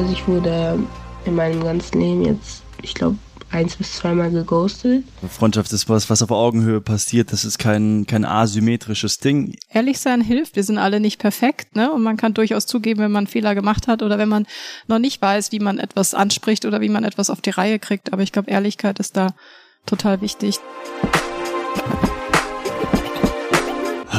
Also 0.00 0.14
ich 0.14 0.26
wurde 0.26 0.78
in 1.26 1.34
meinem 1.34 1.62
ganzen 1.62 2.00
Leben 2.00 2.24
jetzt, 2.24 2.62
ich 2.80 2.94
glaube, 2.94 3.18
eins 3.50 3.76
bis 3.76 3.96
zweimal 3.96 4.30
geghostet. 4.30 5.04
Freundschaft 5.28 5.70
ist 5.74 5.90
was, 5.90 6.08
was 6.08 6.22
auf 6.22 6.30
Augenhöhe 6.30 6.80
passiert. 6.80 7.34
Das 7.34 7.44
ist 7.44 7.58
kein, 7.58 8.06
kein 8.06 8.24
asymmetrisches 8.24 9.18
Ding. 9.18 9.56
Ehrlich 9.68 9.98
sein 9.98 10.22
hilft. 10.22 10.56
Wir 10.56 10.64
sind 10.64 10.78
alle 10.78 11.00
nicht 11.00 11.18
perfekt, 11.18 11.76
ne? 11.76 11.92
Und 11.92 12.02
man 12.02 12.16
kann 12.16 12.32
durchaus 12.32 12.64
zugeben, 12.64 13.00
wenn 13.00 13.12
man 13.12 13.26
Fehler 13.26 13.54
gemacht 13.54 13.88
hat 13.88 14.02
oder 14.02 14.16
wenn 14.16 14.30
man 14.30 14.46
noch 14.88 14.98
nicht 14.98 15.20
weiß, 15.20 15.52
wie 15.52 15.60
man 15.60 15.78
etwas 15.78 16.14
anspricht 16.14 16.64
oder 16.64 16.80
wie 16.80 16.88
man 16.88 17.04
etwas 17.04 17.28
auf 17.28 17.42
die 17.42 17.50
Reihe 17.50 17.78
kriegt. 17.78 18.14
Aber 18.14 18.22
ich 18.22 18.32
glaube, 18.32 18.50
Ehrlichkeit 18.50 19.00
ist 19.00 19.18
da 19.18 19.34
total 19.84 20.22
wichtig. 20.22 20.60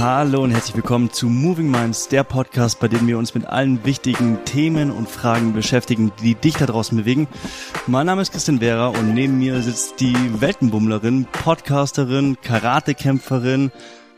Hallo 0.02 0.42
und 0.44 0.50
herzlich 0.50 0.76
willkommen 0.76 1.12
zu 1.12 1.30
Moving 1.30 1.70
Minds, 1.70 2.08
der 2.08 2.24
Podcast, 2.24 2.80
bei 2.80 2.88
dem 2.88 3.06
wir 3.06 3.20
uns 3.20 3.36
mit 3.36 3.46
allen 3.46 3.86
wichtigen 3.86 4.44
Themen 4.46 4.90
und 4.90 5.08
Fragen 5.08 5.54
beschäftigen, 5.54 6.12
die 6.24 6.34
dich 6.34 6.56
da 6.56 6.66
draußen 6.66 6.98
bewegen. 6.98 7.28
Mein 7.86 8.08
Name 8.08 8.24
ist 8.24 8.32
Christian 8.32 8.58
Vera 8.58 8.88
und 8.88 9.14
neben 9.14 9.38
mir 9.38 9.62
sitzt 9.62 10.00
die 10.00 10.16
Weltenbummlerin, 10.42 11.28
Podcasterin, 11.32 12.36
Karatekämpferin, 12.42 13.72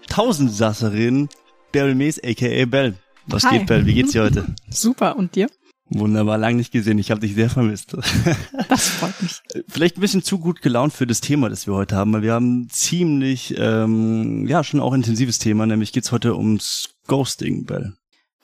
Tausendsasserin, 0.08 1.28
Beryl 1.74 1.96
Mees, 1.96 2.18
aka 2.24 2.64
Bell. 2.64 2.94
Was 3.28 3.44
Hi. 3.44 3.58
geht, 3.58 3.68
Bell? 3.68 3.86
Wie 3.86 3.94
geht's 3.94 4.14
dir 4.14 4.24
heute? 4.24 4.56
Super, 4.70 5.18
und 5.18 5.36
dir? 5.36 5.50
Wunderbar, 5.90 6.38
lang 6.38 6.56
nicht 6.56 6.72
gesehen. 6.72 6.98
Ich 6.98 7.12
habe 7.12 7.22
dich 7.22 7.36
sehr 7.36 7.50
vermisst. 7.50 7.96
Das 8.70 8.88
freut 8.88 9.22
mich. 9.22 9.42
Vielleicht 9.68 9.98
ein 9.98 10.02
bisschen 10.02 10.24
zu 10.24 10.40
gut 10.40 10.62
gelaunt 10.62 10.94
für 10.94 11.06
das 11.06 11.22
Thema, 11.22 11.50
das 11.50 11.68
wir 11.68 11.74
heute 11.74 11.96
haben, 11.96 12.14
weil 12.14 12.24
wir 12.24 12.34
haben 12.34 12.68
ziemlich, 12.70 13.54
ähm, 13.58 14.48
ja, 14.48 14.64
schon 14.64 14.80
auch 14.80 14.94
intensives 14.94 15.38
Thema, 15.38 15.66
nämlich 15.66 15.92
geht's 15.92 16.12
heute 16.12 16.36
ums 16.36 16.96
Ghosting, 17.08 17.66
Bell. 17.66 17.94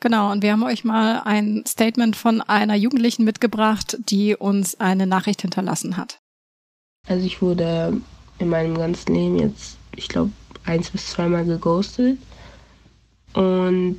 Genau, 0.02 0.32
und 0.32 0.44
wir 0.44 0.52
haben 0.52 0.64
euch 0.64 0.84
mal 0.84 1.22
ein 1.26 1.64
Statement 1.68 2.16
von 2.16 2.42
einer 2.42 2.76
Jugendlichen 2.76 3.24
mitgebracht, 3.24 3.98
die 4.10 4.36
uns 4.36 4.80
eine 4.80 5.08
Nachricht 5.08 5.42
hinterlassen 5.42 5.98
hat. 5.98 6.20
Also 7.08 7.26
ich 7.26 7.42
wurde 7.42 8.00
in 8.38 8.50
meinem 8.50 8.78
ganzen 8.78 9.14
Leben 9.16 9.40
jetzt, 9.40 9.78
ich 9.96 10.08
glaube, 10.08 10.32
eins 10.66 10.90
bis 10.92 11.08
zweimal 11.08 11.46
geghostet. 11.46 12.18
Und 13.34 13.98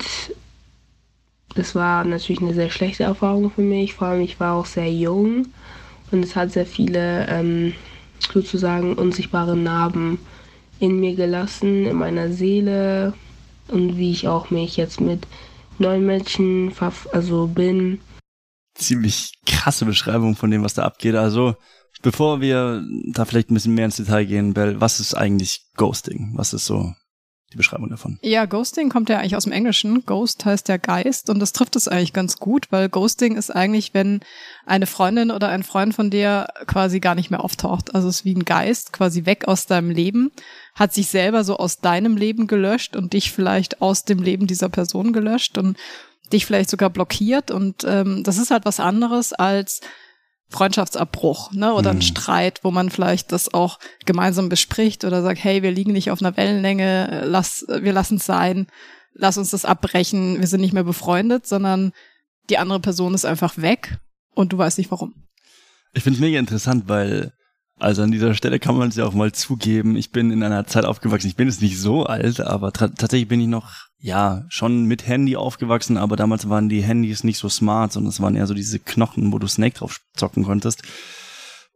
das 1.54 1.74
war 1.74 2.04
natürlich 2.04 2.40
eine 2.40 2.54
sehr 2.54 2.70
schlechte 2.70 3.04
Erfahrung 3.04 3.50
für 3.50 3.62
mich. 3.62 3.94
Vor 3.94 4.08
allem, 4.08 4.22
ich 4.22 4.38
war 4.38 4.54
auch 4.54 4.66
sehr 4.66 4.92
jung 4.92 5.46
und 6.10 6.24
es 6.24 6.36
hat 6.36 6.52
sehr 6.52 6.66
viele 6.66 7.26
ähm, 7.28 7.74
sozusagen 8.32 8.94
unsichtbare 8.94 9.56
Narben 9.56 10.18
in 10.78 11.00
mir 11.00 11.14
gelassen, 11.14 11.86
in 11.86 11.96
meiner 11.96 12.32
Seele 12.32 13.12
und 13.68 13.96
wie 13.96 14.10
ich 14.10 14.28
auch 14.28 14.50
mich 14.50 14.76
jetzt 14.76 15.00
mit 15.00 15.26
neuen 15.78 16.06
Menschen 16.06 16.72
also 17.12 17.46
bin. 17.46 18.00
Ziemlich 18.74 19.32
krasse 19.46 19.84
Beschreibung 19.84 20.36
von 20.36 20.50
dem, 20.50 20.62
was 20.62 20.74
da 20.74 20.84
abgeht. 20.84 21.14
Also, 21.14 21.54
bevor 22.02 22.40
wir 22.40 22.82
da 23.12 23.24
vielleicht 23.24 23.50
ein 23.50 23.54
bisschen 23.54 23.74
mehr 23.74 23.86
ins 23.86 23.96
Detail 23.96 24.24
gehen, 24.24 24.54
Bell, 24.54 24.80
was 24.80 25.00
ist 25.00 25.14
eigentlich 25.14 25.62
Ghosting? 25.76 26.32
Was 26.34 26.54
ist 26.54 26.66
so 26.66 26.94
die 27.52 27.56
Beschreibung 27.56 27.88
davon. 27.88 28.18
Ja, 28.22 28.44
Ghosting 28.44 28.90
kommt 28.90 29.08
ja 29.08 29.18
eigentlich 29.18 29.36
aus 29.36 29.44
dem 29.44 29.52
Englischen. 29.52 30.04
Ghost 30.06 30.44
heißt 30.44 30.68
ja 30.68 30.76
Geist 30.76 31.30
und 31.30 31.40
das 31.40 31.52
trifft 31.52 31.74
es 31.74 31.88
eigentlich 31.88 32.12
ganz 32.12 32.38
gut, 32.38 32.66
weil 32.70 32.88
Ghosting 32.88 33.36
ist 33.36 33.50
eigentlich, 33.50 33.92
wenn 33.92 34.20
eine 34.66 34.86
Freundin 34.86 35.30
oder 35.30 35.48
ein 35.48 35.64
Freund 35.64 35.94
von 35.94 36.10
dir 36.10 36.46
quasi 36.66 37.00
gar 37.00 37.14
nicht 37.14 37.30
mehr 37.30 37.42
auftaucht. 37.42 37.94
Also 37.94 38.08
es 38.08 38.20
ist 38.20 38.24
wie 38.24 38.34
ein 38.34 38.44
Geist 38.44 38.92
quasi 38.92 39.26
weg 39.26 39.48
aus 39.48 39.66
deinem 39.66 39.90
Leben, 39.90 40.30
hat 40.74 40.94
sich 40.94 41.08
selber 41.08 41.42
so 41.42 41.56
aus 41.56 41.80
deinem 41.80 42.16
Leben 42.16 42.46
gelöscht 42.46 42.94
und 42.94 43.12
dich 43.12 43.32
vielleicht 43.32 43.82
aus 43.82 44.04
dem 44.04 44.22
Leben 44.22 44.46
dieser 44.46 44.68
Person 44.68 45.12
gelöscht 45.12 45.58
und 45.58 45.76
dich 46.32 46.46
vielleicht 46.46 46.70
sogar 46.70 46.90
blockiert 46.90 47.50
und 47.50 47.84
ähm, 47.84 48.22
das 48.22 48.38
ist 48.38 48.52
halt 48.52 48.64
was 48.64 48.78
anderes 48.78 49.32
als 49.32 49.80
Freundschaftsabbruch, 50.50 51.52
ne, 51.52 51.72
oder 51.72 51.90
ein 51.90 51.96
mhm. 51.96 52.02
Streit, 52.02 52.60
wo 52.62 52.70
man 52.70 52.90
vielleicht 52.90 53.32
das 53.32 53.54
auch 53.54 53.78
gemeinsam 54.04 54.48
bespricht 54.48 55.04
oder 55.04 55.22
sagt, 55.22 55.42
hey, 55.42 55.62
wir 55.62 55.70
liegen 55.70 55.92
nicht 55.92 56.10
auf 56.10 56.20
einer 56.20 56.36
Wellenlänge, 56.36 57.22
lass, 57.24 57.64
wir 57.68 57.92
lassen 57.92 58.16
es 58.16 58.26
sein, 58.26 58.66
lass 59.14 59.38
uns 59.38 59.50
das 59.50 59.64
abbrechen, 59.64 60.40
wir 60.40 60.46
sind 60.48 60.60
nicht 60.60 60.72
mehr 60.72 60.84
befreundet, 60.84 61.46
sondern 61.46 61.92
die 62.48 62.58
andere 62.58 62.80
Person 62.80 63.14
ist 63.14 63.24
einfach 63.24 63.58
weg 63.58 63.98
und 64.34 64.52
du 64.52 64.58
weißt 64.58 64.78
nicht 64.78 64.90
warum. 64.90 65.14
Ich 65.92 66.02
finde 66.02 66.16
es 66.16 66.20
mega 66.20 66.38
interessant, 66.38 66.88
weil 66.88 67.32
also 67.80 68.02
an 68.02 68.10
dieser 68.10 68.34
Stelle 68.34 68.58
kann 68.58 68.76
man 68.76 68.90
es 68.90 68.96
ja 68.96 69.06
auch 69.06 69.14
mal 69.14 69.32
zugeben. 69.32 69.96
Ich 69.96 70.10
bin 70.10 70.30
in 70.30 70.42
einer 70.42 70.66
Zeit 70.66 70.84
aufgewachsen. 70.84 71.28
Ich 71.28 71.36
bin 71.36 71.48
jetzt 71.48 71.62
nicht 71.62 71.78
so 71.78 72.04
alt, 72.04 72.40
aber 72.40 72.72
tatsächlich 72.72 73.26
bin 73.26 73.40
ich 73.40 73.46
noch, 73.46 73.86
ja, 74.00 74.46
schon 74.48 74.84
mit 74.84 75.06
Handy 75.06 75.36
aufgewachsen, 75.36 75.98
aber 75.98 76.16
damals 76.16 76.48
waren 76.48 76.68
die 76.68 76.82
Handys 76.82 77.22
nicht 77.22 77.38
so 77.38 77.48
smart, 77.48 77.92
sondern 77.92 78.08
es 78.08 78.20
waren 78.20 78.34
eher 78.34 78.46
so 78.46 78.54
diese 78.54 78.78
Knochen, 78.78 79.32
wo 79.32 79.38
du 79.38 79.46
Snake 79.46 79.78
drauf 79.78 80.00
zocken 80.14 80.44
konntest. 80.44 80.82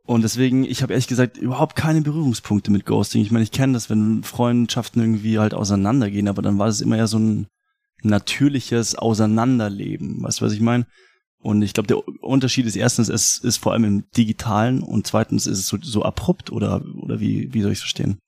Und 0.07 0.23
deswegen, 0.23 0.65
ich 0.65 0.83
habe 0.83 0.93
ehrlich 0.93 1.07
gesagt 1.07 1.37
überhaupt 1.39 1.77
keine 1.77 2.03
Berührungspunkte 2.03 2.71
mit 2.71 2.85
Ghosting. 2.85 3.23
Ich 3.23 3.31
meine, 3.31 3.43
ich 3.43 3.53
kenne 3.53 3.75
das, 3.75 3.89
wenn 3.89 4.23
Freundschaften 4.23 5.01
irgendwie 5.01 5.39
halt 5.39 5.55
auseinandergehen, 5.55 6.29
aber 6.29 6.43
dann 6.43 6.59
war 6.59 6.67
das 6.67 6.81
immer 6.81 6.97
eher 6.97 7.07
so 7.07 7.19
ein 7.19 7.47
natürliches 8.03 8.95
Auseinanderleben. 8.95 10.23
Weißt 10.23 10.41
du, 10.41 10.45
was 10.45 10.53
ich 10.53 10.61
meine? 10.61 10.87
Und 11.39 11.63
ich 11.63 11.75
glaube, 11.75 11.87
der 11.89 12.09
Unterschied 12.23 12.65
ist 12.65 12.77
erstens, 12.77 13.09
es 13.11 13.39
ist 13.39 13.59
vor 13.59 13.73
allem 13.73 13.85
im 13.85 14.05
Digitalen 14.17 14.83
und 14.83 15.07
zweitens 15.07 15.47
ist 15.47 15.59
es 15.59 15.69
so, 15.69 15.77
so 15.81 16.03
abrupt 16.03 16.51
oder, 16.51 16.83
oder 16.97 17.21
wie, 17.21 17.53
wie 17.53 17.61
soll 17.61 17.73
ich 17.73 17.79
es 17.79 17.83
verstehen? 17.83 18.19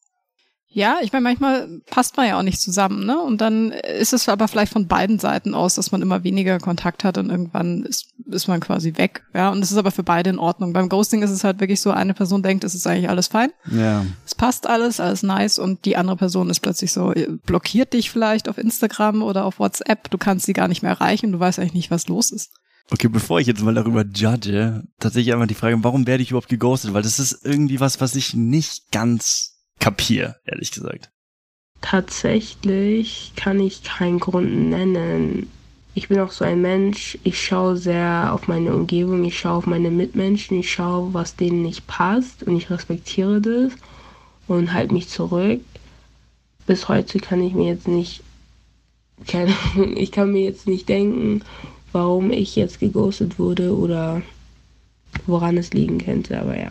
Ja, 0.76 0.98
ich 1.00 1.10
meine, 1.10 1.22
manchmal 1.22 1.80
passt 1.86 2.18
man 2.18 2.28
ja 2.28 2.38
auch 2.38 2.42
nicht 2.42 2.60
zusammen, 2.60 3.06
ne? 3.06 3.18
Und 3.18 3.40
dann 3.40 3.72
ist 3.72 4.12
es 4.12 4.28
aber 4.28 4.46
vielleicht 4.46 4.70
von 4.70 4.86
beiden 4.86 5.18
Seiten 5.18 5.54
aus, 5.54 5.76
dass 5.76 5.90
man 5.90 6.02
immer 6.02 6.22
weniger 6.22 6.58
Kontakt 6.58 7.02
hat 7.02 7.16
und 7.16 7.30
irgendwann 7.30 7.84
ist, 7.84 8.08
ist 8.26 8.46
man 8.46 8.60
quasi 8.60 8.92
weg. 8.98 9.24
Ja, 9.32 9.48
und 9.48 9.62
das 9.62 9.72
ist 9.72 9.78
aber 9.78 9.90
für 9.90 10.02
beide 10.02 10.28
in 10.28 10.38
Ordnung. 10.38 10.74
Beim 10.74 10.90
Ghosting 10.90 11.22
ist 11.22 11.30
es 11.30 11.44
halt 11.44 11.60
wirklich 11.60 11.80
so, 11.80 11.92
eine 11.92 12.12
Person 12.12 12.42
denkt, 12.42 12.62
es 12.62 12.74
ist 12.74 12.86
eigentlich 12.86 13.08
alles 13.08 13.28
fein. 13.28 13.52
Ja. 13.72 14.04
Es 14.26 14.34
passt 14.34 14.66
alles, 14.66 15.00
alles 15.00 15.22
nice 15.22 15.58
und 15.58 15.86
die 15.86 15.96
andere 15.96 16.18
Person 16.18 16.50
ist 16.50 16.60
plötzlich 16.60 16.92
so, 16.92 17.14
blockiert 17.46 17.94
dich 17.94 18.10
vielleicht 18.10 18.46
auf 18.46 18.58
Instagram 18.58 19.22
oder 19.22 19.46
auf 19.46 19.58
WhatsApp, 19.58 20.10
du 20.10 20.18
kannst 20.18 20.44
sie 20.44 20.52
gar 20.52 20.68
nicht 20.68 20.82
mehr 20.82 20.92
erreichen, 20.92 21.32
du 21.32 21.40
weißt 21.40 21.58
eigentlich 21.58 21.72
nicht, 21.72 21.90
was 21.90 22.06
los 22.06 22.30
ist. 22.30 22.50
Okay, 22.90 23.08
bevor 23.08 23.40
ich 23.40 23.46
jetzt 23.46 23.62
mal 23.62 23.72
darüber 23.72 24.04
judge, 24.04 24.84
tatsächlich 25.00 25.32
einmal 25.32 25.48
die 25.48 25.54
Frage, 25.54 25.82
warum 25.82 26.06
werde 26.06 26.22
ich 26.22 26.32
überhaupt 26.32 26.50
geghostet? 26.50 26.92
Weil 26.92 27.02
das 27.02 27.18
ist 27.18 27.46
irgendwie 27.46 27.80
was, 27.80 28.02
was 28.02 28.14
ich 28.14 28.34
nicht 28.34 28.92
ganz 28.92 29.55
kapier, 29.80 30.36
ehrlich 30.44 30.72
gesagt. 30.72 31.10
Tatsächlich 31.80 33.32
kann 33.36 33.60
ich 33.60 33.82
keinen 33.82 34.18
Grund 34.18 34.70
nennen. 34.70 35.50
Ich 35.94 36.08
bin 36.08 36.18
auch 36.18 36.32
so 36.32 36.44
ein 36.44 36.60
Mensch, 36.60 37.18
ich 37.22 37.42
schaue 37.42 37.76
sehr 37.76 38.30
auf 38.32 38.48
meine 38.48 38.74
Umgebung, 38.74 39.24
ich 39.24 39.38
schaue 39.38 39.58
auf 39.58 39.66
meine 39.66 39.90
Mitmenschen, 39.90 40.58
ich 40.58 40.70
schaue, 40.70 41.14
was 41.14 41.36
denen 41.36 41.62
nicht 41.62 41.86
passt 41.86 42.42
und 42.42 42.56
ich 42.56 42.70
respektiere 42.70 43.40
das 43.40 43.72
und 44.46 44.72
halte 44.72 44.92
mich 44.92 45.08
zurück. 45.08 45.60
Bis 46.66 46.88
heute 46.88 47.18
kann 47.18 47.40
ich 47.42 47.54
mir 47.54 47.68
jetzt 47.68 47.88
nicht, 47.88 48.22
keine, 49.26 49.54
ich 49.94 50.12
kann 50.12 50.32
mir 50.32 50.42
jetzt 50.42 50.66
nicht 50.66 50.88
denken, 50.88 51.42
warum 51.92 52.30
ich 52.30 52.56
jetzt 52.56 52.80
geghostet 52.80 53.38
wurde 53.38 53.74
oder 53.74 54.22
woran 55.26 55.56
es 55.56 55.72
liegen 55.72 55.98
könnte, 55.98 56.38
aber 56.38 56.58
ja. 56.58 56.70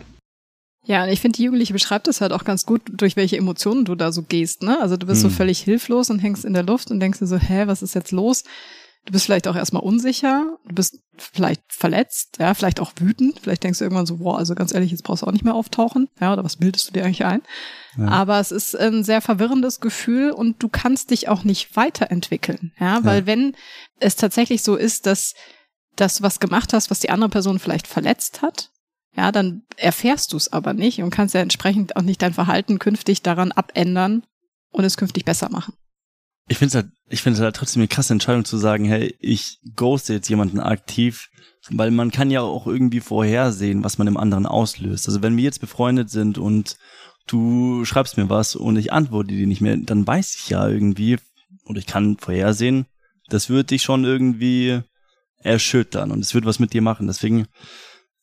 Ja, 0.86 1.02
und 1.02 1.10
ich 1.10 1.20
finde, 1.20 1.36
die 1.36 1.42
Jugendliche 1.42 1.72
beschreibt 1.72 2.06
das 2.06 2.20
halt 2.20 2.32
auch 2.32 2.44
ganz 2.44 2.64
gut, 2.64 2.82
durch 2.86 3.16
welche 3.16 3.36
Emotionen 3.36 3.84
du 3.84 3.96
da 3.96 4.12
so 4.12 4.22
gehst, 4.22 4.62
ne? 4.62 4.80
Also 4.80 4.96
du 4.96 5.06
bist 5.06 5.22
hm. 5.22 5.30
so 5.30 5.36
völlig 5.36 5.58
hilflos 5.60 6.10
und 6.10 6.20
hängst 6.20 6.44
in 6.44 6.54
der 6.54 6.62
Luft 6.62 6.90
und 6.90 7.00
denkst 7.00 7.18
dir 7.18 7.26
so, 7.26 7.36
hä, 7.36 7.64
was 7.66 7.82
ist 7.82 7.94
jetzt 7.94 8.12
los? 8.12 8.44
Du 9.04 9.12
bist 9.12 9.24
vielleicht 9.24 9.46
auch 9.46 9.54
erstmal 9.54 9.82
unsicher, 9.82 10.58
du 10.66 10.74
bist 10.74 10.98
vielleicht 11.16 11.62
verletzt, 11.68 12.38
ja, 12.40 12.54
vielleicht 12.54 12.80
auch 12.80 12.92
wütend, 12.98 13.38
vielleicht 13.40 13.62
denkst 13.62 13.78
du 13.78 13.84
irgendwann 13.84 14.06
so, 14.06 14.16
boah, 14.16 14.38
also 14.38 14.56
ganz 14.56 14.74
ehrlich, 14.74 14.90
jetzt 14.90 15.04
brauchst 15.04 15.22
du 15.22 15.26
auch 15.26 15.32
nicht 15.32 15.44
mehr 15.44 15.54
auftauchen, 15.54 16.08
ja, 16.20 16.32
oder 16.32 16.42
was 16.42 16.56
bildest 16.56 16.88
du 16.88 16.92
dir 16.92 17.04
eigentlich 17.04 17.24
ein? 17.24 17.42
Ja. 17.96 18.08
Aber 18.08 18.40
es 18.40 18.50
ist 18.50 18.76
ein 18.76 19.04
sehr 19.04 19.20
verwirrendes 19.20 19.80
Gefühl 19.80 20.32
und 20.32 20.60
du 20.60 20.68
kannst 20.68 21.12
dich 21.12 21.28
auch 21.28 21.44
nicht 21.44 21.76
weiterentwickeln, 21.76 22.72
ja, 22.80 23.04
weil 23.04 23.20
ja. 23.20 23.26
wenn 23.26 23.56
es 24.00 24.16
tatsächlich 24.16 24.62
so 24.62 24.74
ist, 24.74 25.06
dass 25.06 25.34
das 25.94 26.20
was 26.20 26.40
gemacht 26.40 26.72
hast, 26.72 26.90
was 26.90 27.00
die 27.00 27.10
andere 27.10 27.30
Person 27.30 27.60
vielleicht 27.60 27.86
verletzt 27.86 28.42
hat, 28.42 28.70
ja, 29.16 29.32
dann 29.32 29.62
erfährst 29.76 30.32
du 30.32 30.36
es 30.36 30.52
aber 30.52 30.74
nicht 30.74 31.02
und 31.02 31.10
kannst 31.10 31.34
ja 31.34 31.40
entsprechend 31.40 31.96
auch 31.96 32.02
nicht 32.02 32.20
dein 32.20 32.34
Verhalten 32.34 32.78
künftig 32.78 33.22
daran 33.22 33.52
abändern 33.52 34.24
und 34.70 34.84
es 34.84 34.96
künftig 34.96 35.24
besser 35.24 35.48
machen. 35.50 35.74
Ich 36.48 36.58
finde 36.58 36.68
es 36.68 36.74
halt, 36.74 36.92
ich 37.08 37.22
finde 37.22 37.38
es 37.38 37.42
halt 37.42 37.56
trotzdem 37.56 37.80
eine 37.80 37.88
krasse 37.88 38.12
Entscheidung 38.12 38.44
zu 38.44 38.56
sagen, 38.56 38.84
hey, 38.84 39.16
ich 39.18 39.58
ghoste 39.74 40.12
jetzt 40.12 40.28
jemanden 40.28 40.60
aktiv, 40.60 41.28
weil 41.70 41.90
man 41.90 42.10
kann 42.10 42.30
ja 42.30 42.42
auch 42.42 42.66
irgendwie 42.66 43.00
vorhersehen, 43.00 43.82
was 43.82 43.98
man 43.98 44.06
im 44.06 44.16
anderen 44.16 44.46
auslöst. 44.46 45.08
Also 45.08 45.22
wenn 45.22 45.36
wir 45.36 45.44
jetzt 45.44 45.60
befreundet 45.60 46.10
sind 46.10 46.38
und 46.38 46.76
du 47.26 47.84
schreibst 47.84 48.16
mir 48.16 48.30
was 48.30 48.54
und 48.54 48.76
ich 48.76 48.92
antworte 48.92 49.34
dir 49.34 49.46
nicht 49.46 49.60
mehr, 49.60 49.76
dann 49.76 50.06
weiß 50.06 50.36
ich 50.36 50.50
ja 50.50 50.68
irgendwie, 50.68 51.18
oder 51.64 51.78
ich 51.78 51.86
kann 51.86 52.16
vorhersehen, 52.18 52.86
das 53.28 53.50
wird 53.50 53.70
dich 53.70 53.82
schon 53.82 54.04
irgendwie 54.04 54.82
erschüttern 55.38 56.12
und 56.12 56.20
es 56.20 56.34
wird 56.34 56.44
was 56.44 56.58
mit 56.58 56.72
dir 56.72 56.82
machen. 56.82 57.06
Deswegen, 57.06 57.46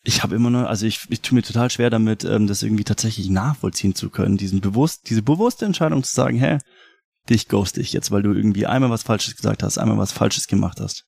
ich 0.03 0.21
habe 0.21 0.35
immer 0.35 0.49
nur, 0.49 0.69
also 0.69 0.85
ich, 0.85 1.05
ich 1.09 1.21
tue 1.21 1.35
mir 1.35 1.43
total 1.43 1.69
schwer 1.69 1.89
damit, 1.89 2.25
ähm, 2.25 2.47
das 2.47 2.61
irgendwie 2.61 2.83
tatsächlich 2.83 3.29
nachvollziehen 3.29 3.95
zu 3.95 4.09
können, 4.09 4.37
diesen 4.37 4.59
bewusst, 4.59 5.09
diese 5.09 5.21
bewusste 5.21 5.65
Entscheidung 5.65 6.03
zu 6.03 6.13
sagen, 6.13 6.37
hä, 6.37 6.57
dich 7.29 7.47
ghost 7.47 7.77
ich 7.77 7.93
jetzt, 7.93 8.11
weil 8.11 8.21
du 8.21 8.33
irgendwie 8.33 8.65
einmal 8.65 8.89
was 8.89 9.03
Falsches 9.03 9.35
gesagt 9.37 9.63
hast, 9.63 9.77
einmal 9.77 9.97
was 9.97 10.11
Falsches 10.11 10.47
gemacht 10.47 10.81
hast. 10.81 11.05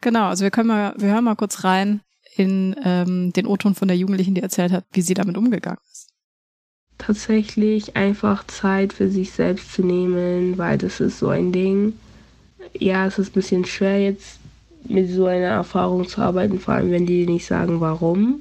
Genau, 0.00 0.26
also 0.26 0.44
wir 0.44 0.52
können 0.52 0.68
mal, 0.68 0.94
wir 0.98 1.12
hören 1.12 1.24
mal 1.24 1.34
kurz 1.34 1.64
rein 1.64 2.00
in 2.36 2.76
ähm, 2.84 3.32
den 3.32 3.46
O-Ton 3.46 3.74
von 3.74 3.88
der 3.88 3.96
Jugendlichen, 3.96 4.34
die 4.34 4.40
erzählt 4.40 4.72
hat, 4.72 4.84
wie 4.92 5.02
sie 5.02 5.14
damit 5.14 5.36
umgegangen 5.36 5.80
ist? 5.90 6.10
Tatsächlich 6.98 7.96
einfach 7.96 8.46
Zeit 8.46 8.92
für 8.92 9.10
sich 9.10 9.32
selbst 9.32 9.72
zu 9.72 9.82
nehmen, 9.82 10.56
weil 10.58 10.78
das 10.78 11.00
ist 11.00 11.18
so 11.18 11.28
ein 11.28 11.50
Ding. 11.50 11.94
Ja, 12.78 13.06
es 13.06 13.18
ist 13.18 13.30
ein 13.30 13.34
bisschen 13.34 13.64
schwer 13.64 14.00
jetzt 14.00 14.38
mit 14.88 15.10
so 15.10 15.26
einer 15.26 15.46
Erfahrung 15.46 16.06
zu 16.06 16.20
arbeiten, 16.20 16.58
vor 16.58 16.74
allem 16.74 16.90
wenn 16.90 17.06
die 17.06 17.26
nicht 17.26 17.46
sagen, 17.46 17.80
warum. 17.80 18.40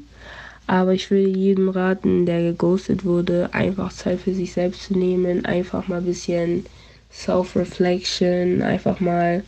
Aber 0.67 0.93
ich 0.93 1.09
würde 1.11 1.27
jedem 1.27 1.69
raten, 1.69 2.25
der 2.25 2.41
geghostet 2.41 3.03
wurde, 3.03 3.49
einfach 3.53 3.91
Zeit 3.91 4.21
für 4.21 4.33
sich 4.33 4.53
selbst 4.53 4.83
zu 4.83 4.97
nehmen, 4.97 5.45
einfach 5.45 5.87
mal 5.87 5.97
ein 5.97 6.05
bisschen 6.05 6.65
Self-Reflection, 7.11 8.61
einfach 8.61 8.99
mal, 8.99 9.43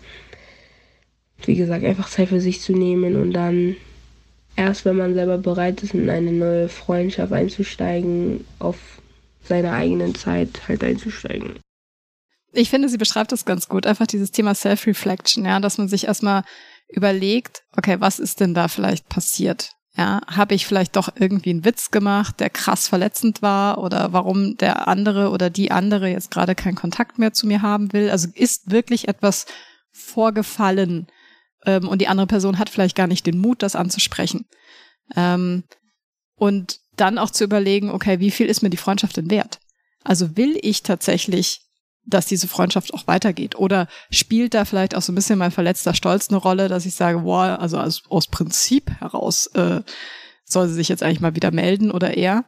wie 1.45 1.55
gesagt, 1.55 1.85
einfach 1.85 2.09
Zeit 2.09 2.29
für 2.29 2.41
sich 2.41 2.61
zu 2.61 2.73
nehmen 2.73 3.15
und 3.15 3.31
dann 3.31 3.75
erst, 4.55 4.85
wenn 4.85 4.97
man 4.97 5.13
selber 5.13 5.37
bereit 5.37 5.81
ist, 5.81 5.93
in 5.93 6.09
eine 6.09 6.31
neue 6.31 6.69
Freundschaft 6.69 7.31
einzusteigen, 7.31 8.45
auf 8.59 8.77
seine 9.43 9.71
eigenen 9.71 10.15
Zeit 10.15 10.67
halt 10.67 10.83
einzusteigen. 10.83 11.59
Ich 12.55 12.69
finde, 12.69 12.87
sie 12.87 12.97
beschreibt 12.97 13.31
das 13.31 13.45
ganz 13.45 13.67
gut. 13.67 13.87
Einfach 13.87 14.05
dieses 14.05 14.31
Thema 14.31 14.53
Self-Reflection, 14.53 15.45
ja, 15.45 15.59
dass 15.59 15.79
man 15.79 15.87
sich 15.87 16.05
erstmal 16.05 16.43
überlegt, 16.93 17.63
okay, 17.75 17.99
was 17.99 18.19
ist 18.19 18.39
denn 18.39 18.53
da 18.53 18.67
vielleicht 18.67 19.09
passiert? 19.09 19.71
Ja, 19.95 20.21
habe 20.27 20.55
ich 20.55 20.65
vielleicht 20.65 20.95
doch 20.95 21.09
irgendwie 21.15 21.51
einen 21.51 21.65
Witz 21.65 21.91
gemacht, 21.91 22.39
der 22.39 22.49
krass 22.49 22.87
verletzend 22.87 23.43
war 23.43 23.77
oder 23.77 24.11
warum 24.11 24.57
der 24.57 24.87
andere 24.87 25.29
oder 25.29 25.51
die 25.51 25.69
andere 25.69 26.09
jetzt 26.09 26.31
gerade 26.31 26.55
keinen 26.55 26.75
Kontakt 26.75 27.19
mehr 27.19 27.33
zu 27.33 27.45
mir 27.45 27.61
haben 27.61 27.93
will? 27.93 28.09
Also 28.09 28.27
ist 28.33 28.71
wirklich 28.71 29.07
etwas 29.07 29.45
vorgefallen 29.91 31.07
ähm, 31.65 31.87
und 31.87 32.01
die 32.01 32.07
andere 32.07 32.25
Person 32.25 32.57
hat 32.57 32.71
vielleicht 32.71 32.95
gar 32.95 33.05
nicht 33.05 33.27
den 33.27 33.37
Mut, 33.37 33.61
das 33.61 33.75
anzusprechen. 33.75 34.45
Ähm, 35.15 35.63
und 36.35 36.79
dann 36.95 37.19
auch 37.19 37.29
zu 37.29 37.43
überlegen, 37.43 37.91
okay, 37.91 38.19
wie 38.19 38.31
viel 38.31 38.47
ist 38.47 38.63
mir 38.63 38.71
die 38.71 38.77
Freundschaft 38.77 39.17
denn 39.17 39.29
wert? 39.29 39.59
Also 40.03 40.35
will 40.35 40.57
ich 40.61 40.81
tatsächlich 40.81 41.61
dass 42.05 42.25
diese 42.25 42.47
Freundschaft 42.47 42.93
auch 42.93 43.07
weitergeht? 43.07 43.55
Oder 43.55 43.87
spielt 44.09 44.53
da 44.53 44.65
vielleicht 44.65 44.95
auch 44.95 45.01
so 45.01 45.11
ein 45.11 45.15
bisschen 45.15 45.39
mein 45.39 45.51
verletzter 45.51 45.93
Stolz 45.93 46.29
eine 46.29 46.37
Rolle, 46.37 46.67
dass 46.67 46.85
ich 46.85 46.95
sage, 46.95 47.19
boah, 47.19 47.59
also 47.59 47.77
aus, 47.77 48.03
aus 48.09 48.27
Prinzip 48.27 48.91
heraus 48.99 49.47
äh, 49.53 49.81
soll 50.45 50.67
sie 50.67 50.75
sich 50.75 50.89
jetzt 50.89 51.03
eigentlich 51.03 51.21
mal 51.21 51.35
wieder 51.35 51.51
melden 51.51 51.91
oder 51.91 52.15
er? 52.17 52.45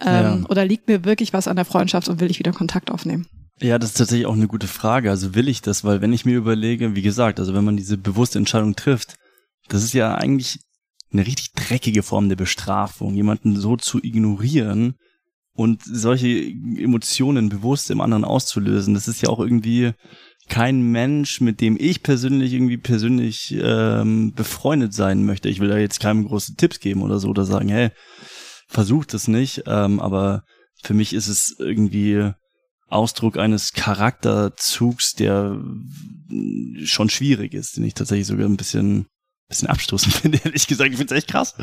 Ähm, 0.00 0.42
ja. 0.42 0.48
Oder 0.48 0.64
liegt 0.64 0.88
mir 0.88 1.04
wirklich 1.04 1.32
was 1.32 1.48
an 1.48 1.56
der 1.56 1.64
Freundschaft 1.64 2.08
und 2.08 2.20
will 2.20 2.30
ich 2.30 2.38
wieder 2.38 2.52
Kontakt 2.52 2.90
aufnehmen? 2.90 3.26
Ja, 3.60 3.78
das 3.78 3.90
ist 3.90 3.96
tatsächlich 3.96 4.26
auch 4.26 4.34
eine 4.34 4.46
gute 4.46 4.68
Frage. 4.68 5.10
Also 5.10 5.34
will 5.34 5.48
ich 5.48 5.62
das? 5.62 5.82
Weil 5.82 6.00
wenn 6.00 6.12
ich 6.12 6.24
mir 6.24 6.36
überlege, 6.36 6.94
wie 6.94 7.02
gesagt, 7.02 7.40
also 7.40 7.54
wenn 7.54 7.64
man 7.64 7.76
diese 7.76 7.98
bewusste 7.98 8.38
Entscheidung 8.38 8.76
trifft, 8.76 9.16
das 9.68 9.82
ist 9.82 9.94
ja 9.94 10.14
eigentlich 10.14 10.60
eine 11.12 11.26
richtig 11.26 11.52
dreckige 11.54 12.02
Form 12.02 12.28
der 12.28 12.36
Bestrafung, 12.36 13.14
jemanden 13.14 13.56
so 13.56 13.76
zu 13.76 13.98
ignorieren, 14.02 14.94
und 15.58 15.82
solche 15.84 16.28
Emotionen 16.28 17.48
bewusst 17.48 17.90
im 17.90 18.00
anderen 18.00 18.24
auszulösen, 18.24 18.94
das 18.94 19.08
ist 19.08 19.22
ja 19.22 19.28
auch 19.28 19.40
irgendwie 19.40 19.90
kein 20.48 20.92
Mensch, 20.92 21.40
mit 21.40 21.60
dem 21.60 21.76
ich 21.80 22.04
persönlich 22.04 22.52
irgendwie 22.52 22.76
persönlich 22.76 23.58
ähm, 23.60 24.32
befreundet 24.34 24.94
sein 24.94 25.26
möchte. 25.26 25.48
Ich 25.48 25.58
will 25.58 25.68
da 25.68 25.76
jetzt 25.76 25.98
keinem 25.98 26.28
große 26.28 26.54
Tipps 26.54 26.78
geben 26.78 27.02
oder 27.02 27.18
so 27.18 27.26
oder 27.28 27.44
sagen, 27.44 27.70
hey, 27.70 27.90
versucht 28.68 29.14
es 29.14 29.26
nicht. 29.26 29.64
Ähm, 29.66 29.98
aber 29.98 30.44
für 30.84 30.94
mich 30.94 31.12
ist 31.12 31.26
es 31.26 31.56
irgendwie 31.58 32.30
Ausdruck 32.86 33.36
eines 33.36 33.72
Charakterzugs, 33.72 35.14
der 35.14 35.60
schon 36.84 37.10
schwierig 37.10 37.52
ist, 37.52 37.76
den 37.76 37.84
ich 37.84 37.94
tatsächlich 37.94 38.28
sogar 38.28 38.46
ein 38.46 38.56
bisschen 38.56 39.06
bisschen 39.48 39.68
abstoßend 39.68 40.14
finde, 40.14 40.40
ehrlich 40.44 40.66
gesagt. 40.66 40.90
Ich 40.90 40.96
finde 40.96 41.14
es 41.14 41.18
echt 41.18 41.28
krass. 41.28 41.54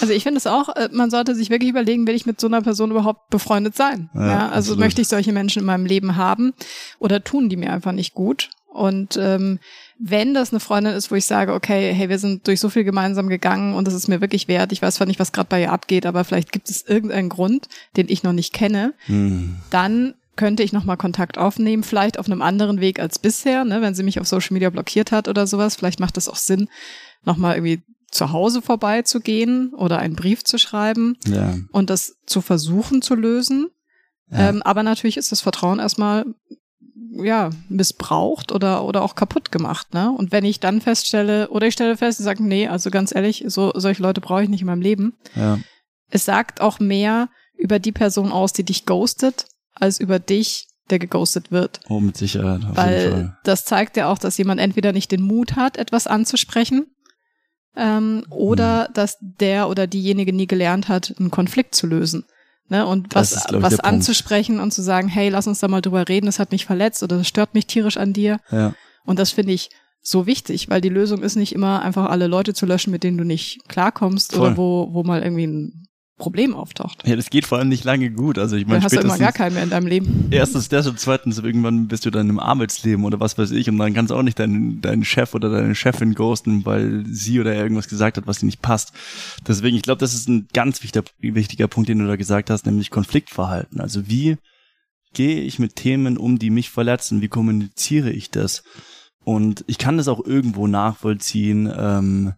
Also 0.00 0.12
ich 0.12 0.22
finde 0.22 0.38
es 0.38 0.46
auch, 0.46 0.68
äh, 0.76 0.88
man 0.92 1.10
sollte 1.10 1.34
sich 1.34 1.50
wirklich 1.50 1.70
überlegen, 1.70 2.06
will 2.06 2.14
ich 2.14 2.26
mit 2.26 2.40
so 2.40 2.46
einer 2.46 2.62
Person 2.62 2.90
überhaupt 2.90 3.30
befreundet 3.30 3.76
sein? 3.76 4.10
Ja, 4.14 4.26
ja 4.26 4.38
also 4.48 4.72
absolut. 4.72 4.78
möchte 4.80 5.00
ich 5.00 5.08
solche 5.08 5.32
Menschen 5.32 5.60
in 5.60 5.66
meinem 5.66 5.86
Leben 5.86 6.16
haben 6.16 6.52
oder 6.98 7.24
tun 7.24 7.48
die 7.48 7.56
mir 7.56 7.72
einfach 7.72 7.92
nicht 7.92 8.14
gut? 8.14 8.50
Und 8.72 9.16
ähm, 9.16 9.58
wenn 9.98 10.32
das 10.32 10.52
eine 10.52 10.60
Freundin 10.60 10.94
ist, 10.94 11.10
wo 11.10 11.16
ich 11.16 11.24
sage, 11.24 11.52
okay, 11.54 11.92
hey, 11.92 12.08
wir 12.08 12.20
sind 12.20 12.46
durch 12.46 12.60
so 12.60 12.68
viel 12.68 12.84
gemeinsam 12.84 13.28
gegangen 13.28 13.74
und 13.74 13.88
es 13.88 13.94
ist 13.94 14.06
mir 14.06 14.20
wirklich 14.20 14.46
wert, 14.46 14.70
ich 14.70 14.80
weiß 14.80 14.94
zwar 14.94 15.08
nicht, 15.08 15.18
was 15.18 15.32
gerade 15.32 15.48
bei 15.48 15.62
ihr 15.62 15.72
abgeht, 15.72 16.06
aber 16.06 16.22
vielleicht 16.22 16.52
gibt 16.52 16.70
es 16.70 16.86
irgendeinen 16.86 17.28
Grund, 17.28 17.68
den 17.96 18.08
ich 18.08 18.22
noch 18.22 18.32
nicht 18.32 18.52
kenne, 18.52 18.94
hm. 19.06 19.56
dann 19.70 20.14
könnte 20.36 20.62
ich 20.62 20.72
nochmal 20.72 20.96
Kontakt 20.96 21.36
aufnehmen, 21.36 21.82
vielleicht 21.82 22.18
auf 22.18 22.26
einem 22.26 22.40
anderen 22.40 22.80
Weg 22.80 23.00
als 23.00 23.18
bisher, 23.18 23.64
ne, 23.64 23.82
wenn 23.82 23.94
sie 23.94 24.04
mich 24.04 24.20
auf 24.20 24.26
Social 24.26 24.54
Media 24.54 24.70
blockiert 24.70 25.12
hat 25.12 25.28
oder 25.28 25.46
sowas. 25.46 25.76
Vielleicht 25.76 26.00
macht 26.00 26.16
das 26.16 26.28
auch 26.28 26.36
Sinn, 26.36 26.68
nochmal 27.24 27.56
irgendwie 27.56 27.82
zu 28.10 28.32
Hause 28.32 28.60
vorbeizugehen 28.60 29.72
oder 29.74 29.98
einen 29.98 30.16
Brief 30.16 30.44
zu 30.44 30.58
schreiben 30.58 31.16
ja. 31.26 31.54
und 31.70 31.90
das 31.90 32.16
zu 32.26 32.40
versuchen 32.40 33.02
zu 33.02 33.14
lösen. 33.14 33.68
Ja. 34.30 34.48
Ähm, 34.48 34.62
aber 34.62 34.82
natürlich 34.82 35.16
ist 35.16 35.32
das 35.32 35.40
Vertrauen 35.40 35.78
erstmal 35.78 36.26
ja 37.12 37.50
missbraucht 37.68 38.52
oder 38.52 38.84
oder 38.84 39.02
auch 39.02 39.14
kaputt 39.14 39.50
gemacht, 39.52 39.94
ne? 39.94 40.10
Und 40.10 40.32
wenn 40.32 40.44
ich 40.44 40.60
dann 40.60 40.80
feststelle 40.80 41.48
oder 41.50 41.66
ich 41.66 41.74
stelle 41.74 41.96
fest 41.96 42.20
und 42.20 42.24
sage, 42.24 42.42
nee, 42.42 42.68
also 42.68 42.90
ganz 42.90 43.14
ehrlich, 43.14 43.44
so 43.48 43.72
solche 43.74 44.02
Leute 44.02 44.20
brauche 44.20 44.42
ich 44.42 44.48
nicht 44.48 44.60
in 44.60 44.66
meinem 44.66 44.82
Leben. 44.82 45.14
Ja. 45.34 45.58
Es 46.08 46.24
sagt 46.24 46.60
auch 46.60 46.80
mehr 46.80 47.28
über 47.56 47.78
die 47.78 47.92
Person 47.92 48.32
aus, 48.32 48.52
die 48.52 48.64
dich 48.64 48.86
ghostet, 48.86 49.46
als 49.74 50.00
über 50.00 50.18
dich, 50.18 50.68
der 50.88 50.98
geghostet 50.98 51.52
wird. 51.52 51.80
Oh, 51.88 52.00
mit 52.00 52.16
Sicherheit. 52.16 52.64
Auf 52.64 52.76
Weil 52.76 53.00
jeden 53.00 53.12
Fall. 53.12 53.38
das 53.44 53.64
zeigt 53.64 53.96
ja 53.96 54.08
auch, 54.08 54.18
dass 54.18 54.38
jemand 54.38 54.60
entweder 54.60 54.92
nicht 54.92 55.12
den 55.12 55.22
Mut 55.22 55.56
hat, 55.56 55.76
etwas 55.76 56.06
anzusprechen 56.06 56.86
ähm, 57.76 58.24
oder 58.30 58.88
mhm. 58.88 58.94
dass 58.94 59.16
der 59.20 59.68
oder 59.68 59.86
diejenige 59.86 60.32
nie 60.32 60.46
gelernt 60.46 60.88
hat, 60.88 61.14
einen 61.18 61.30
Konflikt 61.30 61.74
zu 61.74 61.86
lösen. 61.86 62.24
Ne? 62.68 62.86
Und 62.86 63.14
das 63.14 63.34
was, 63.34 63.44
ist, 63.46 63.62
was 63.62 63.80
anzusprechen 63.80 64.56
Punkt. 64.56 64.64
und 64.64 64.70
zu 64.72 64.82
sagen, 64.82 65.08
hey, 65.08 65.28
lass 65.28 65.46
uns 65.46 65.58
da 65.58 65.68
mal 65.68 65.82
drüber 65.82 66.08
reden, 66.08 66.26
das 66.26 66.38
hat 66.38 66.52
mich 66.52 66.66
verletzt 66.66 67.02
oder 67.02 67.18
das 67.18 67.28
stört 67.28 67.54
mich 67.54 67.66
tierisch 67.66 67.96
an 67.96 68.12
dir. 68.12 68.38
Ja. 68.50 68.74
Und 69.04 69.18
das 69.18 69.32
finde 69.32 69.52
ich 69.52 69.70
so 70.02 70.26
wichtig, 70.26 70.70
weil 70.70 70.80
die 70.80 70.88
Lösung 70.88 71.22
ist 71.22 71.36
nicht 71.36 71.52
immer 71.52 71.82
einfach 71.82 72.08
alle 72.08 72.26
Leute 72.26 72.54
zu 72.54 72.66
löschen, 72.66 72.90
mit 72.90 73.02
denen 73.02 73.18
du 73.18 73.24
nicht 73.24 73.68
klarkommst 73.68 74.32
Voll. 74.32 74.48
oder 74.48 74.56
wo, 74.56 74.88
wo 74.92 75.02
mal 75.02 75.22
irgendwie 75.22 75.46
ein 75.46 75.88
Problem 76.20 76.54
auftaucht. 76.54 77.02
Ja, 77.06 77.16
das 77.16 77.30
geht 77.30 77.46
vor 77.46 77.58
allem 77.58 77.68
nicht 77.68 77.84
lange 77.84 78.10
gut. 78.10 78.38
Also 78.38 78.54
ich 78.54 78.66
meine, 78.66 78.84
hast 78.84 78.94
du 78.94 79.00
immer 79.00 79.18
gar 79.18 79.32
keinen 79.32 79.54
mehr 79.54 79.64
in 79.64 79.70
deinem 79.70 79.86
Leben. 79.86 80.28
Erstens 80.30 80.68
das 80.68 80.86
und 80.86 81.00
zweitens 81.00 81.38
irgendwann 81.38 81.88
bist 81.88 82.06
du 82.06 82.10
dann 82.10 82.28
im 82.28 82.38
Arbeitsleben 82.38 83.04
oder 83.04 83.18
was 83.18 83.36
weiß 83.36 83.50
ich 83.50 83.68
und 83.68 83.78
dann 83.78 83.94
kannst 83.94 84.10
du 84.10 84.14
auch 84.14 84.22
nicht 84.22 84.38
deinen, 84.38 84.80
deinen 84.80 85.04
Chef 85.04 85.34
oder 85.34 85.50
deine 85.50 85.74
Chefin 85.74 86.14
ghosten, 86.14 86.64
weil 86.64 87.04
sie 87.08 87.40
oder 87.40 87.54
er 87.54 87.62
irgendwas 87.62 87.88
gesagt 87.88 88.16
hat, 88.16 88.26
was 88.26 88.38
dir 88.38 88.46
nicht 88.46 88.62
passt. 88.62 88.92
Deswegen, 89.48 89.76
ich 89.76 89.82
glaube, 89.82 89.98
das 89.98 90.14
ist 90.14 90.28
ein 90.28 90.46
ganz 90.52 90.82
wichtiger, 90.82 91.04
wichtiger 91.18 91.66
Punkt, 91.66 91.88
den 91.88 91.98
du 91.98 92.06
da 92.06 92.16
gesagt 92.16 92.50
hast, 92.50 92.66
nämlich 92.66 92.90
Konfliktverhalten. 92.90 93.80
Also 93.80 94.08
wie 94.08 94.36
gehe 95.14 95.40
ich 95.40 95.58
mit 95.58 95.74
Themen 95.74 96.16
um, 96.16 96.38
die 96.38 96.50
mich 96.50 96.70
verletzen? 96.70 97.20
Wie 97.20 97.28
kommuniziere 97.28 98.10
ich 98.10 98.30
das? 98.30 98.62
Und 99.24 99.64
ich 99.66 99.78
kann 99.78 99.96
das 99.96 100.08
auch 100.08 100.24
irgendwo 100.24 100.66
nachvollziehen, 100.66 101.70
ähm, 101.76 102.32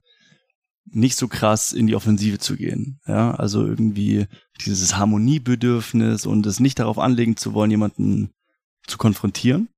nicht 0.94 1.16
so 1.16 1.28
krass 1.28 1.72
in 1.72 1.87
die 1.87 1.96
Offensive 1.96 2.38
zu 2.38 2.56
gehen. 2.56 3.00
Ja, 3.06 3.32
also 3.32 3.66
irgendwie 3.66 4.26
dieses 4.64 4.96
Harmoniebedürfnis 4.96 6.26
und 6.26 6.46
es 6.46 6.61
nicht 6.61 6.78
darauf 6.78 6.99
anlegen 6.99 7.37
zu 7.37 7.54
wollen, 7.54 7.70
jemanden 7.70 8.30
zu 8.87 8.99
konfrontieren. 8.99 9.68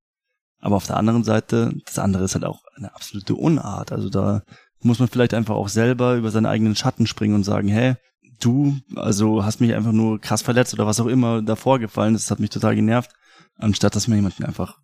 Aber 0.59 0.75
auf 0.75 0.87
der 0.87 0.97
anderen 0.97 1.23
Seite, 1.23 1.73
das 1.85 1.99
andere 1.99 2.23
ist 2.23 2.35
halt 2.35 2.45
auch 2.45 2.63
eine 2.75 2.93
absolute 2.93 3.35
Unart. 3.35 3.91
Also 3.91 4.09
da 4.09 4.43
muss 4.81 4.99
man 4.99 5.07
vielleicht 5.07 5.33
einfach 5.33 5.55
auch 5.55 5.69
selber 5.69 6.15
über 6.15 6.31
seine 6.31 6.49
eigenen 6.49 6.75
Schatten 6.75 7.07
springen 7.07 7.35
und 7.35 7.43
sagen, 7.43 7.67
hey, 7.67 7.95
du, 8.39 8.77
also 8.95 9.43
hast 9.43 9.61
mich 9.61 9.73
einfach 9.73 9.91
nur 9.91 10.19
krass 10.19 10.41
verletzt 10.41 10.73
oder 10.73 10.85
was 10.85 10.99
auch 10.99 11.07
immer 11.07 11.41
da 11.41 11.55
vorgefallen 11.55 12.15
ist, 12.15 12.25
das 12.25 12.31
hat 12.31 12.39
mich 12.39 12.49
total 12.49 12.75
genervt, 12.75 13.11
anstatt 13.57 13.95
dass 13.95 14.07
man 14.07 14.17
jemanden 14.17 14.43
einfach 14.43 14.79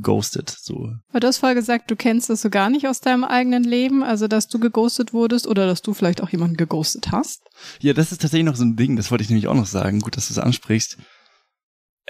ghostet. 0.00 0.50
So. 0.50 0.92
Weil 1.10 1.20
du 1.20 1.26
hast 1.26 1.38
vorher 1.38 1.54
gesagt, 1.54 1.90
du 1.90 1.96
kennst 1.96 2.30
das 2.30 2.42
so 2.42 2.50
gar 2.50 2.70
nicht 2.70 2.86
aus 2.86 3.00
deinem 3.00 3.24
eigenen 3.24 3.64
Leben, 3.64 4.02
also 4.02 4.28
dass 4.28 4.48
du 4.48 4.58
geghostet 4.58 5.12
wurdest 5.12 5.46
oder 5.46 5.66
dass 5.66 5.82
du 5.82 5.94
vielleicht 5.94 6.22
auch 6.22 6.30
jemanden 6.30 6.56
geghostet 6.56 7.12
hast. 7.12 7.42
Ja, 7.80 7.92
das 7.92 8.12
ist 8.12 8.22
tatsächlich 8.22 8.46
noch 8.46 8.56
so 8.56 8.64
ein 8.64 8.76
Ding, 8.76 8.96
das 8.96 9.10
wollte 9.10 9.22
ich 9.22 9.30
nämlich 9.30 9.48
auch 9.48 9.54
noch 9.54 9.66
sagen. 9.66 10.00
Gut, 10.00 10.16
dass 10.16 10.28
du 10.28 10.34
es 10.34 10.38
ansprichst. 10.38 10.98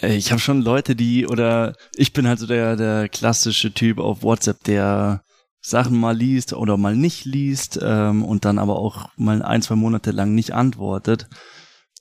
Ich 0.02 0.32
habe 0.32 0.40
schon 0.40 0.60
Leute, 0.60 0.96
die, 0.96 1.26
oder 1.26 1.76
ich 1.94 2.12
bin 2.12 2.26
halt 2.26 2.40
so 2.40 2.46
der, 2.46 2.76
der 2.76 3.08
klassische 3.08 3.72
Typ 3.72 3.98
auf 3.98 4.22
WhatsApp, 4.22 4.64
der 4.64 5.22
Sachen 5.60 5.98
mal 5.98 6.16
liest 6.16 6.52
oder 6.52 6.76
mal 6.76 6.96
nicht 6.96 7.24
liest 7.24 7.78
ähm, 7.80 8.24
und 8.24 8.44
dann 8.44 8.58
aber 8.58 8.76
auch 8.76 9.08
mal 9.16 9.42
ein, 9.42 9.62
zwei 9.62 9.76
Monate 9.76 10.10
lang 10.10 10.34
nicht 10.34 10.52
antwortet. 10.52 11.28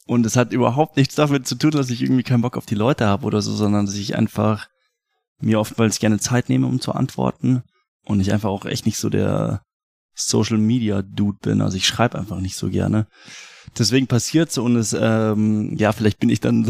Und 0.05 0.25
es 0.25 0.35
hat 0.35 0.51
überhaupt 0.51 0.97
nichts 0.97 1.15
damit 1.15 1.47
zu 1.47 1.55
tun, 1.55 1.71
dass 1.71 1.89
ich 1.89 2.01
irgendwie 2.01 2.23
keinen 2.23 2.41
Bock 2.41 2.57
auf 2.57 2.65
die 2.65 2.75
Leute 2.75 3.05
habe 3.05 3.25
oder 3.25 3.41
so, 3.41 3.53
sondern 3.53 3.85
dass 3.85 3.95
ich 3.95 4.17
einfach 4.17 4.67
mir 5.43 5.59
oftmals 5.59 5.99
gerne 5.99 6.19
Zeit 6.19 6.49
nehme, 6.49 6.67
um 6.67 6.79
zu 6.79 6.93
antworten. 6.93 7.63
Und 8.05 8.19
ich 8.19 8.33
einfach 8.33 8.49
auch 8.49 8.65
echt 8.65 8.85
nicht 8.85 8.97
so 8.97 9.09
der 9.09 9.61
Social 10.15 10.57
Media 10.57 11.01
Dude 11.01 11.39
bin. 11.41 11.61
Also 11.61 11.77
ich 11.77 11.87
schreibe 11.87 12.17
einfach 12.17 12.39
nicht 12.39 12.55
so 12.55 12.69
gerne. 12.69 13.07
Deswegen 13.77 14.07
passiert 14.07 14.51
so 14.51 14.63
und 14.63 14.75
es, 14.75 14.95
ähm, 14.99 15.75
ja, 15.77 15.93
vielleicht 15.93 16.19
bin 16.19 16.29
ich 16.29 16.41
dann 16.41 16.69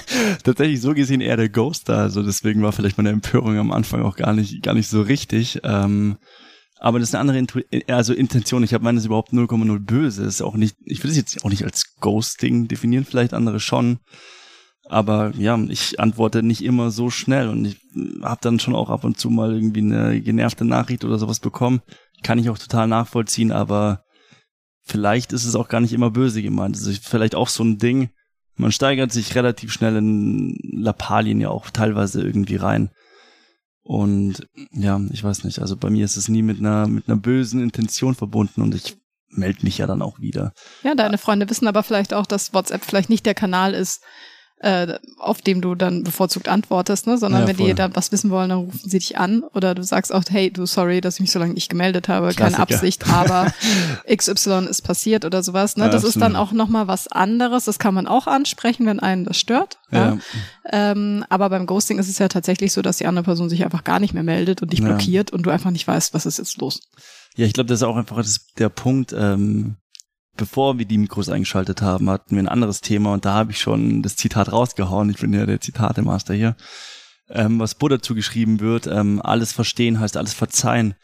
tatsächlich 0.44 0.80
so 0.80 0.94
gesehen 0.94 1.20
eher 1.20 1.36
der 1.36 1.48
Ghoster. 1.48 1.98
Also 1.98 2.22
deswegen 2.22 2.62
war 2.62 2.72
vielleicht 2.72 2.98
meine 2.98 3.10
Empörung 3.10 3.58
am 3.58 3.72
Anfang 3.72 4.02
auch 4.02 4.16
gar 4.16 4.34
nicht, 4.34 4.62
gar 4.62 4.74
nicht 4.74 4.88
so 4.88 5.02
richtig. 5.02 5.60
Ähm, 5.64 6.18
Aber 6.78 6.98
das 6.98 7.08
ist 7.08 7.14
eine 7.14 7.22
andere 7.22 7.38
Intu 7.38 7.60
also 7.88 8.12
Intention. 8.12 8.62
Ich 8.62 8.74
habe 8.74 8.84
meines 8.84 9.06
überhaupt 9.06 9.32
0,0 9.32 9.78
böse. 9.80 10.24
Ist 10.24 10.42
auch 10.42 10.54
nicht, 10.54 10.76
ich 10.84 11.02
will 11.02 11.10
es 11.10 11.16
jetzt 11.16 11.44
auch 11.44 11.50
nicht 11.50 11.64
als 11.64 11.94
Ghosting 12.00 12.68
definieren, 12.68 13.06
vielleicht 13.06 13.32
andere 13.32 13.58
schon. 13.58 13.98
Aber 14.86 15.32
ja, 15.36 15.58
ich 15.68 15.98
antworte 15.98 16.42
nicht 16.42 16.62
immer 16.62 16.90
so 16.90 17.08
schnell 17.08 17.48
und 17.48 17.64
ich 17.64 17.80
habe 18.22 18.40
dann 18.42 18.60
schon 18.60 18.74
auch 18.74 18.90
ab 18.90 19.04
und 19.04 19.18
zu 19.18 19.30
mal 19.30 19.54
irgendwie 19.54 19.80
eine 19.80 20.20
genervte 20.20 20.64
Nachricht 20.64 21.04
oder 21.04 21.18
sowas 21.18 21.40
bekommen. 21.40 21.80
Kann 22.22 22.38
ich 22.38 22.50
auch 22.50 22.58
total 22.58 22.86
nachvollziehen, 22.86 23.50
aber 23.50 24.02
vielleicht 24.82 25.32
ist 25.32 25.44
es 25.44 25.54
auch 25.54 25.68
gar 25.68 25.80
nicht 25.80 25.92
immer 25.92 26.10
böse 26.10 26.42
gemeint. 26.42 26.76
Also 26.76 26.92
vielleicht 27.02 27.34
auch 27.34 27.48
so 27.48 27.64
ein 27.64 27.78
Ding. 27.78 28.10
Man 28.56 28.72
steigert 28.72 29.10
sich 29.10 29.34
relativ 29.34 29.72
schnell 29.72 29.96
in 29.96 30.58
Lappalien 30.62 31.40
ja 31.40 31.48
auch 31.48 31.70
teilweise 31.70 32.22
irgendwie 32.22 32.56
rein. 32.56 32.90
Und 33.82 34.46
ja, 34.72 35.00
ich 35.12 35.24
weiß 35.24 35.44
nicht, 35.44 35.58
also 35.58 35.76
bei 35.76 35.90
mir 35.90 36.04
ist 36.04 36.16
es 36.16 36.28
nie 36.28 36.42
mit 36.42 36.58
einer, 36.58 36.86
mit 36.86 37.08
einer 37.08 37.18
bösen 37.18 37.62
Intention 37.62 38.14
verbunden 38.14 38.62
und 38.62 38.74
ich 38.74 38.96
melde 39.28 39.64
mich 39.64 39.78
ja 39.78 39.86
dann 39.86 40.02
auch 40.02 40.20
wieder. 40.20 40.52
Ja, 40.82 40.94
deine 40.94 41.18
Freunde 41.18 41.50
wissen 41.50 41.66
aber 41.66 41.82
vielleicht 41.82 42.14
auch, 42.14 42.26
dass 42.26 42.54
WhatsApp 42.54 42.84
vielleicht 42.84 43.10
nicht 43.10 43.26
der 43.26 43.34
Kanal 43.34 43.74
ist, 43.74 44.02
äh, 44.60 44.98
auf 45.18 45.42
dem 45.42 45.60
du 45.60 45.74
dann 45.74 46.04
bevorzugt 46.04 46.48
antwortest, 46.48 47.06
ne? 47.06 47.18
sondern 47.18 47.42
ja, 47.42 47.48
wenn 47.48 47.56
voll. 47.56 47.66
die 47.66 47.74
dann 47.74 47.94
was 47.94 48.12
wissen 48.12 48.30
wollen, 48.30 48.48
dann 48.48 48.60
rufen 48.60 48.88
sie 48.88 48.98
dich 48.98 49.18
an 49.18 49.42
oder 49.52 49.74
du 49.74 49.82
sagst 49.82 50.14
auch, 50.14 50.22
hey, 50.30 50.50
du 50.50 50.64
sorry, 50.64 51.00
dass 51.00 51.16
ich 51.16 51.20
mich 51.20 51.32
so 51.32 51.38
lange 51.38 51.54
nicht 51.54 51.68
gemeldet 51.68 52.08
habe, 52.08 52.28
Klassiker. 52.28 52.44
keine 52.44 52.58
Absicht, 52.58 53.06
aber 53.10 53.52
XY 54.10 54.66
ist 54.70 54.82
passiert 54.82 55.24
oder 55.24 55.42
sowas. 55.42 55.76
Ne? 55.76 55.84
Ja, 55.84 55.90
das 55.90 56.04
absolut. 56.04 56.16
ist 56.16 56.22
dann 56.22 56.36
auch 56.36 56.52
nochmal 56.52 56.88
was 56.88 57.08
anderes. 57.08 57.64
Das 57.64 57.78
kann 57.78 57.94
man 57.94 58.06
auch 58.06 58.26
ansprechen, 58.26 58.86
wenn 58.86 59.00
einen 59.00 59.24
das 59.24 59.36
stört. 59.36 59.78
Ja. 59.90 60.18
Ähm, 60.70 61.24
aber 61.28 61.50
beim 61.50 61.66
Ghosting 61.66 61.98
ist 61.98 62.08
es 62.08 62.18
ja 62.18 62.28
tatsächlich 62.28 62.72
so, 62.72 62.80
dass 62.80 62.96
die 62.98 63.06
andere 63.06 63.24
Person 63.24 63.50
sich 63.50 63.64
einfach 63.64 63.84
gar 63.84 64.00
nicht 64.00 64.14
mehr 64.14 64.22
meldet 64.22 64.62
und 64.62 64.72
dich 64.72 64.82
blockiert 64.82 65.30
und 65.30 65.44
du 65.44 65.50
einfach 65.50 65.70
nicht 65.70 65.86
weißt, 65.86 66.14
was 66.14 66.26
ist 66.26 66.38
jetzt 66.38 66.58
los. 66.58 66.80
Ja, 67.36 67.44
ich 67.44 67.52
glaube, 67.52 67.68
das 67.68 67.80
ist 67.80 67.82
auch 67.82 67.96
einfach 67.96 68.16
das, 68.16 68.46
der 68.58 68.68
Punkt, 68.68 69.12
ähm, 69.12 69.76
bevor 70.36 70.78
wir 70.78 70.84
die 70.84 70.98
Mikros 70.98 71.28
eingeschaltet 71.28 71.82
haben, 71.82 72.10
hatten 72.10 72.36
wir 72.36 72.42
ein 72.42 72.48
anderes 72.48 72.80
Thema 72.80 73.12
und 73.12 73.24
da 73.24 73.34
habe 73.34 73.52
ich 73.52 73.58
schon 73.58 74.02
das 74.02 74.16
Zitat 74.16 74.52
rausgehauen. 74.52 75.10
Ich 75.10 75.18
bin 75.18 75.32
ja 75.32 75.46
der 75.46 75.60
Zitate-Master 75.60 76.34
hier. 76.34 76.56
Ähm, 77.28 77.58
was 77.58 77.74
Buddha 77.74 78.00
zugeschrieben 78.00 78.60
wird, 78.60 78.86
ähm, 78.86 79.20
alles 79.22 79.52
verstehen 79.52 80.00
heißt 80.00 80.16
alles 80.16 80.34
verzeihen. 80.34 80.94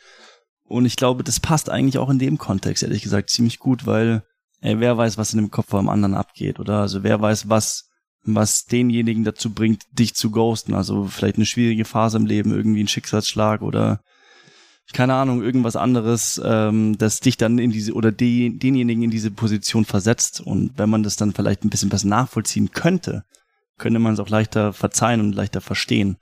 Und 0.64 0.84
ich 0.84 0.96
glaube, 0.96 1.24
das 1.24 1.40
passt 1.40 1.70
eigentlich 1.70 1.98
auch 1.98 2.10
in 2.10 2.18
dem 2.18 2.38
Kontext, 2.38 2.82
ehrlich 2.82 3.02
gesagt, 3.02 3.30
ziemlich 3.30 3.58
gut, 3.58 3.86
weil 3.86 4.22
ey, 4.60 4.78
wer 4.78 4.96
weiß, 4.96 5.18
was 5.18 5.32
in 5.32 5.38
dem 5.38 5.50
Kopf 5.50 5.70
vom 5.70 5.88
anderen 5.88 6.14
abgeht, 6.14 6.60
oder? 6.60 6.80
Also 6.80 7.02
wer 7.02 7.20
weiß, 7.20 7.48
was, 7.48 7.88
was 8.24 8.66
denjenigen 8.66 9.24
dazu 9.24 9.52
bringt, 9.52 9.82
dich 9.92 10.14
zu 10.14 10.30
ghosten. 10.30 10.74
Also 10.74 11.06
vielleicht 11.06 11.36
eine 11.36 11.46
schwierige 11.46 11.84
Phase 11.84 12.18
im 12.18 12.26
Leben, 12.26 12.52
irgendwie 12.52 12.82
ein 12.82 12.88
Schicksalsschlag 12.88 13.62
oder 13.62 14.00
keine 14.92 15.14
Ahnung, 15.14 15.42
irgendwas 15.42 15.76
anderes, 15.76 16.40
ähm, 16.44 16.96
das 16.98 17.20
dich 17.20 17.36
dann 17.36 17.58
in 17.58 17.70
diese 17.70 17.92
oder 17.92 18.12
die, 18.12 18.58
denjenigen 18.58 19.04
in 19.04 19.10
diese 19.10 19.30
Position 19.30 19.84
versetzt. 19.84 20.40
Und 20.40 20.72
wenn 20.76 20.90
man 20.90 21.02
das 21.02 21.16
dann 21.16 21.32
vielleicht 21.32 21.64
ein 21.64 21.70
bisschen 21.70 21.88
besser 21.88 22.08
nachvollziehen 22.08 22.70
könnte, 22.72 23.24
könnte 23.78 23.98
man 23.98 24.14
es 24.14 24.20
auch 24.20 24.28
leichter 24.28 24.72
verzeihen 24.72 25.20
und 25.20 25.34
leichter 25.34 25.60
verstehen. 25.60 26.16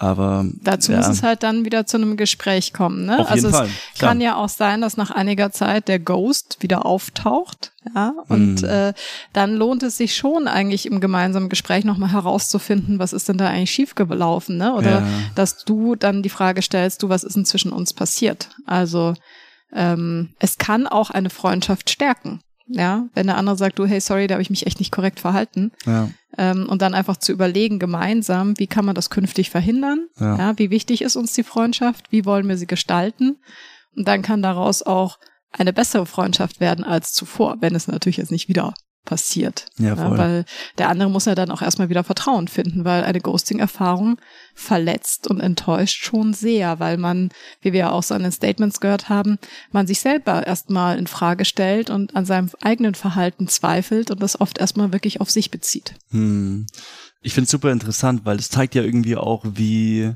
Aber 0.00 0.46
dazu 0.62 0.92
ja. 0.92 0.98
muss 0.98 1.08
es 1.08 1.22
halt 1.22 1.42
dann 1.42 1.66
wieder 1.66 1.84
zu 1.84 1.98
einem 1.98 2.16
Gespräch 2.16 2.72
kommen. 2.72 3.04
Ne? 3.04 3.18
Auf 3.18 3.30
also 3.30 3.50
Fall, 3.50 3.66
es 3.66 3.98
klar. 3.98 4.12
kann 4.12 4.22
ja 4.22 4.34
auch 4.36 4.48
sein, 4.48 4.80
dass 4.80 4.96
nach 4.96 5.10
einiger 5.10 5.52
Zeit 5.52 5.88
der 5.88 5.98
Ghost 5.98 6.56
wieder 6.60 6.86
auftaucht. 6.86 7.72
Ja, 7.94 8.14
und 8.28 8.62
mm. 8.62 8.64
äh, 8.64 8.92
dann 9.34 9.56
lohnt 9.56 9.82
es 9.82 9.98
sich 9.98 10.16
schon 10.16 10.48
eigentlich 10.48 10.86
im 10.86 11.00
gemeinsamen 11.00 11.50
Gespräch 11.50 11.84
nochmal 11.84 12.12
herauszufinden, 12.12 12.98
was 12.98 13.12
ist 13.12 13.28
denn 13.28 13.36
da 13.36 13.48
eigentlich 13.48 13.72
schiefgelaufen, 13.72 14.56
ne? 14.56 14.74
Oder 14.74 15.00
ja. 15.00 15.06
dass 15.34 15.64
du 15.64 15.96
dann 15.96 16.22
die 16.22 16.28
Frage 16.30 16.62
stellst, 16.62 17.02
du, 17.02 17.10
was 17.10 17.22
ist 17.22 17.36
denn 17.36 17.44
zwischen 17.44 17.72
uns 17.72 17.92
passiert? 17.92 18.48
Also 18.64 19.14
ähm, 19.72 20.30
es 20.38 20.56
kann 20.56 20.86
auch 20.86 21.10
eine 21.10 21.28
Freundschaft 21.28 21.90
stärken. 21.90 22.40
Ja, 22.72 23.08
wenn 23.14 23.26
der 23.26 23.36
andere 23.36 23.56
sagt, 23.56 23.80
du, 23.80 23.86
hey, 23.86 24.00
sorry, 24.00 24.28
da 24.28 24.34
habe 24.34 24.42
ich 24.42 24.50
mich 24.50 24.66
echt 24.66 24.78
nicht 24.78 24.92
korrekt 24.92 25.18
verhalten. 25.18 25.72
Ja. 25.86 26.08
Ähm, 26.38 26.68
und 26.68 26.82
dann 26.82 26.94
einfach 26.94 27.16
zu 27.16 27.32
überlegen, 27.32 27.80
gemeinsam, 27.80 28.56
wie 28.58 28.68
kann 28.68 28.84
man 28.84 28.94
das 28.94 29.10
künftig 29.10 29.50
verhindern? 29.50 30.06
Ja. 30.20 30.38
ja. 30.38 30.58
Wie 30.58 30.70
wichtig 30.70 31.02
ist 31.02 31.16
uns 31.16 31.32
die 31.32 31.42
Freundschaft? 31.42 32.12
Wie 32.12 32.24
wollen 32.24 32.48
wir 32.48 32.56
sie 32.56 32.68
gestalten? 32.68 33.38
Und 33.96 34.06
dann 34.06 34.22
kann 34.22 34.40
daraus 34.40 34.82
auch 34.82 35.18
eine 35.50 35.72
bessere 35.72 36.06
Freundschaft 36.06 36.60
werden 36.60 36.84
als 36.84 37.12
zuvor, 37.12 37.56
wenn 37.60 37.74
es 37.74 37.88
natürlich 37.88 38.18
jetzt 38.18 38.30
nicht 38.30 38.48
wieder 38.48 38.72
passiert. 39.04 39.66
Ja, 39.78 39.96
voll. 39.96 40.04
Ja, 40.04 40.18
weil 40.18 40.44
der 40.78 40.88
andere 40.88 41.10
muss 41.10 41.24
ja 41.24 41.34
dann 41.34 41.50
auch 41.50 41.62
erstmal 41.62 41.88
wieder 41.88 42.04
Vertrauen 42.04 42.48
finden, 42.48 42.84
weil 42.84 43.04
eine 43.04 43.20
Ghosting-Erfahrung 43.20 44.18
verletzt 44.54 45.28
und 45.28 45.40
enttäuscht 45.40 46.04
schon 46.04 46.34
sehr, 46.34 46.80
weil 46.80 46.96
man, 46.96 47.30
wie 47.60 47.72
wir 47.72 47.80
ja 47.80 47.90
auch 47.90 48.02
so 48.02 48.14
an 48.14 48.22
den 48.22 48.32
Statements 48.32 48.80
gehört 48.80 49.08
haben, 49.08 49.38
man 49.72 49.86
sich 49.86 50.00
selber 50.00 50.46
erstmal 50.46 50.98
in 50.98 51.06
Frage 51.06 51.44
stellt 51.44 51.90
und 51.90 52.14
an 52.14 52.26
seinem 52.26 52.50
eigenen 52.60 52.94
Verhalten 52.94 53.48
zweifelt 53.48 54.10
und 54.10 54.22
das 54.22 54.40
oft 54.40 54.58
erstmal 54.58 54.92
wirklich 54.92 55.20
auf 55.20 55.30
sich 55.30 55.50
bezieht. 55.50 55.94
Hm. 56.10 56.66
Ich 57.22 57.34
finde 57.34 57.44
es 57.44 57.50
super 57.50 57.72
interessant, 57.72 58.22
weil 58.24 58.38
es 58.38 58.48
zeigt 58.48 58.74
ja 58.74 58.82
irgendwie 58.82 59.16
auch, 59.16 59.44
wie 59.44 60.14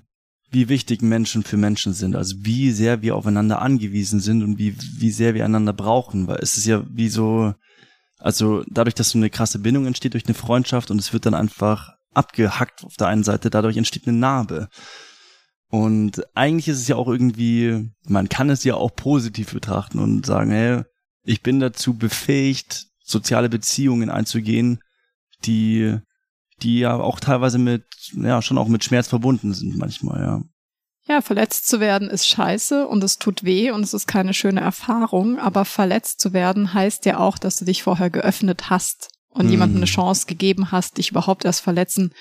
wie 0.54 0.68
wichtig 0.68 1.02
Menschen 1.02 1.42
für 1.42 1.56
Menschen 1.56 1.92
sind, 1.92 2.14
also 2.14 2.36
wie 2.38 2.70
sehr 2.70 3.02
wir 3.02 3.16
aufeinander 3.16 3.60
angewiesen 3.60 4.20
sind 4.20 4.42
und 4.44 4.56
wie, 4.56 4.76
wie 4.98 5.10
sehr 5.10 5.34
wir 5.34 5.44
einander 5.44 5.72
brauchen, 5.72 6.28
weil 6.28 6.38
es 6.40 6.56
ist 6.56 6.66
ja 6.66 6.84
wie 6.88 7.08
so, 7.08 7.52
also 8.24 8.64
dadurch, 8.70 8.94
dass 8.94 9.10
so 9.10 9.18
eine 9.18 9.28
krasse 9.28 9.58
Bindung 9.58 9.84
entsteht 9.84 10.14
durch 10.14 10.24
eine 10.24 10.32
Freundschaft 10.32 10.90
und 10.90 10.98
es 10.98 11.12
wird 11.12 11.26
dann 11.26 11.34
einfach 11.34 11.92
abgehackt 12.14 12.82
auf 12.82 12.94
der 12.94 13.08
einen 13.08 13.22
Seite, 13.22 13.50
dadurch 13.50 13.76
entsteht 13.76 14.08
eine 14.08 14.16
Narbe. 14.16 14.70
Und 15.68 16.22
eigentlich 16.34 16.68
ist 16.68 16.78
es 16.78 16.88
ja 16.88 16.96
auch 16.96 17.08
irgendwie, 17.08 17.90
man 18.06 18.30
kann 18.30 18.48
es 18.48 18.64
ja 18.64 18.76
auch 18.76 18.96
positiv 18.96 19.52
betrachten 19.52 19.98
und 19.98 20.24
sagen, 20.24 20.52
hey, 20.52 20.84
ich 21.22 21.42
bin 21.42 21.60
dazu 21.60 21.98
befähigt, 21.98 22.86
soziale 23.02 23.50
Beziehungen 23.50 24.08
einzugehen, 24.08 24.78
die, 25.44 25.98
die 26.62 26.78
ja 26.78 26.96
auch 26.96 27.20
teilweise 27.20 27.58
mit, 27.58 27.84
ja, 28.14 28.40
schon 28.40 28.56
auch 28.56 28.68
mit 28.68 28.84
Schmerz 28.84 29.06
verbunden 29.06 29.52
sind 29.52 29.76
manchmal, 29.76 30.20
ja. 30.22 30.42
Ja, 31.06 31.20
verletzt 31.20 31.68
zu 31.68 31.80
werden 31.80 32.08
ist 32.08 32.26
scheiße 32.26 32.86
und 32.86 33.04
es 33.04 33.18
tut 33.18 33.44
weh 33.44 33.70
und 33.70 33.82
es 33.82 33.92
ist 33.92 34.06
keine 34.06 34.32
schöne 34.32 34.60
Erfahrung, 34.60 35.38
aber 35.38 35.66
verletzt 35.66 36.18
zu 36.20 36.32
werden 36.32 36.72
heißt 36.72 37.04
ja 37.04 37.18
auch, 37.18 37.36
dass 37.36 37.56
du 37.56 37.66
dich 37.66 37.82
vorher 37.82 38.08
geöffnet 38.08 38.70
hast 38.70 39.10
und 39.28 39.46
mm. 39.46 39.50
jemandem 39.50 39.76
eine 39.78 39.86
Chance 39.86 40.24
gegeben 40.26 40.72
hast, 40.72 40.96
dich 40.96 41.10
überhaupt 41.10 41.44
erst 41.44 41.60
verletzen 41.60 42.14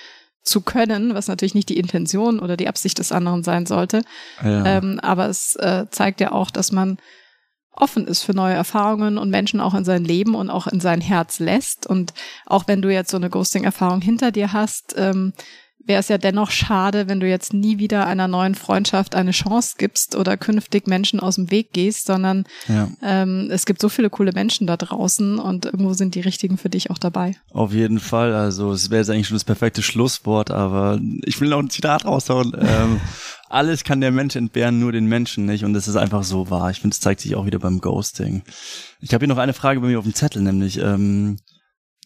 zu 0.43 0.59
können, 0.59 1.13
was 1.13 1.29
natürlich 1.29 1.55
nicht 1.55 1.69
die 1.69 1.77
Intention 1.77 2.39
oder 2.39 2.57
die 2.57 2.67
Absicht 2.67 2.99
des 2.99 3.13
anderen 3.13 3.43
sein 3.43 3.65
sollte. 3.65 4.03
Ja. 4.43 4.65
Ähm, 4.65 4.99
aber 5.01 5.29
es 5.29 5.55
äh, 5.55 5.85
zeigt 5.89 6.19
ja 6.19 6.33
auch, 6.33 6.51
dass 6.51 6.73
man 6.73 6.97
offen 7.71 8.05
ist 8.05 8.23
für 8.23 8.33
neue 8.33 8.53
Erfahrungen 8.53 9.17
und 9.17 9.29
Menschen 9.29 9.61
auch 9.61 9.73
in 9.73 9.85
sein 9.85 10.03
Leben 10.03 10.35
und 10.35 10.49
auch 10.49 10.67
in 10.67 10.79
sein 10.79 10.99
Herz 11.01 11.39
lässt. 11.39 11.87
Und 11.87 12.13
auch 12.45 12.67
wenn 12.67 12.81
du 12.81 12.89
jetzt 12.91 13.11
so 13.11 13.17
eine 13.17 13.29
Ghosting-Erfahrung 13.29 14.01
hinter 14.01 14.31
dir 14.31 14.53
hast, 14.53 14.93
ähm, 14.97 15.33
wäre 15.85 15.99
es 15.99 16.07
ja 16.07 16.17
dennoch 16.17 16.51
schade, 16.51 17.07
wenn 17.07 17.19
du 17.19 17.27
jetzt 17.27 17.53
nie 17.53 17.77
wieder 17.77 18.07
einer 18.07 18.27
neuen 18.27 18.55
Freundschaft 18.55 19.15
eine 19.15 19.31
Chance 19.31 19.75
gibst 19.77 20.15
oder 20.15 20.37
künftig 20.37 20.87
Menschen 20.87 21.19
aus 21.19 21.35
dem 21.35 21.51
Weg 21.51 21.73
gehst, 21.73 22.05
sondern 22.05 22.45
ja. 22.67 22.89
ähm, 23.01 23.49
es 23.51 23.65
gibt 23.65 23.81
so 23.81 23.89
viele 23.89 24.09
coole 24.09 24.31
Menschen 24.33 24.67
da 24.67 24.77
draußen 24.77 25.39
und 25.39 25.65
irgendwo 25.65 25.93
sind 25.93 26.15
die 26.15 26.21
richtigen 26.21 26.57
für 26.57 26.69
dich 26.69 26.89
auch 26.89 26.97
dabei. 26.97 27.35
Auf 27.51 27.73
jeden 27.73 27.99
Fall. 27.99 28.33
Also 28.33 28.71
es 28.71 28.89
wäre 28.89 29.01
jetzt 29.01 29.09
eigentlich 29.09 29.27
schon 29.27 29.35
das 29.35 29.43
perfekte 29.43 29.81
Schlusswort, 29.81 30.51
aber 30.51 30.99
ich 31.25 31.39
will 31.41 31.49
noch 31.49 31.59
ein 31.59 31.69
Zitat 31.69 32.05
raushauen. 32.05 32.53
ähm, 32.59 33.01
alles 33.49 33.83
kann 33.83 34.01
der 34.01 34.11
Mensch 34.11 34.35
entbehren, 34.35 34.79
nur 34.79 34.91
den 34.91 35.05
Menschen 35.05 35.45
nicht. 35.45 35.63
Und 35.65 35.73
das 35.73 35.87
ist 35.87 35.95
einfach 35.95 36.23
so 36.23 36.49
wahr. 36.49 36.71
Ich 36.71 36.79
finde, 36.79 36.93
es 36.93 37.01
zeigt 37.01 37.21
sich 37.21 37.35
auch 37.35 37.45
wieder 37.45 37.59
beim 37.59 37.81
Ghosting. 37.81 38.43
Ich 38.99 39.13
habe 39.13 39.25
hier 39.25 39.33
noch 39.33 39.41
eine 39.41 39.53
Frage 39.53 39.81
bei 39.81 39.87
mir 39.87 39.99
auf 39.99 40.05
dem 40.05 40.15
Zettel, 40.15 40.41
nämlich 40.41 40.79
ähm, 40.79 41.37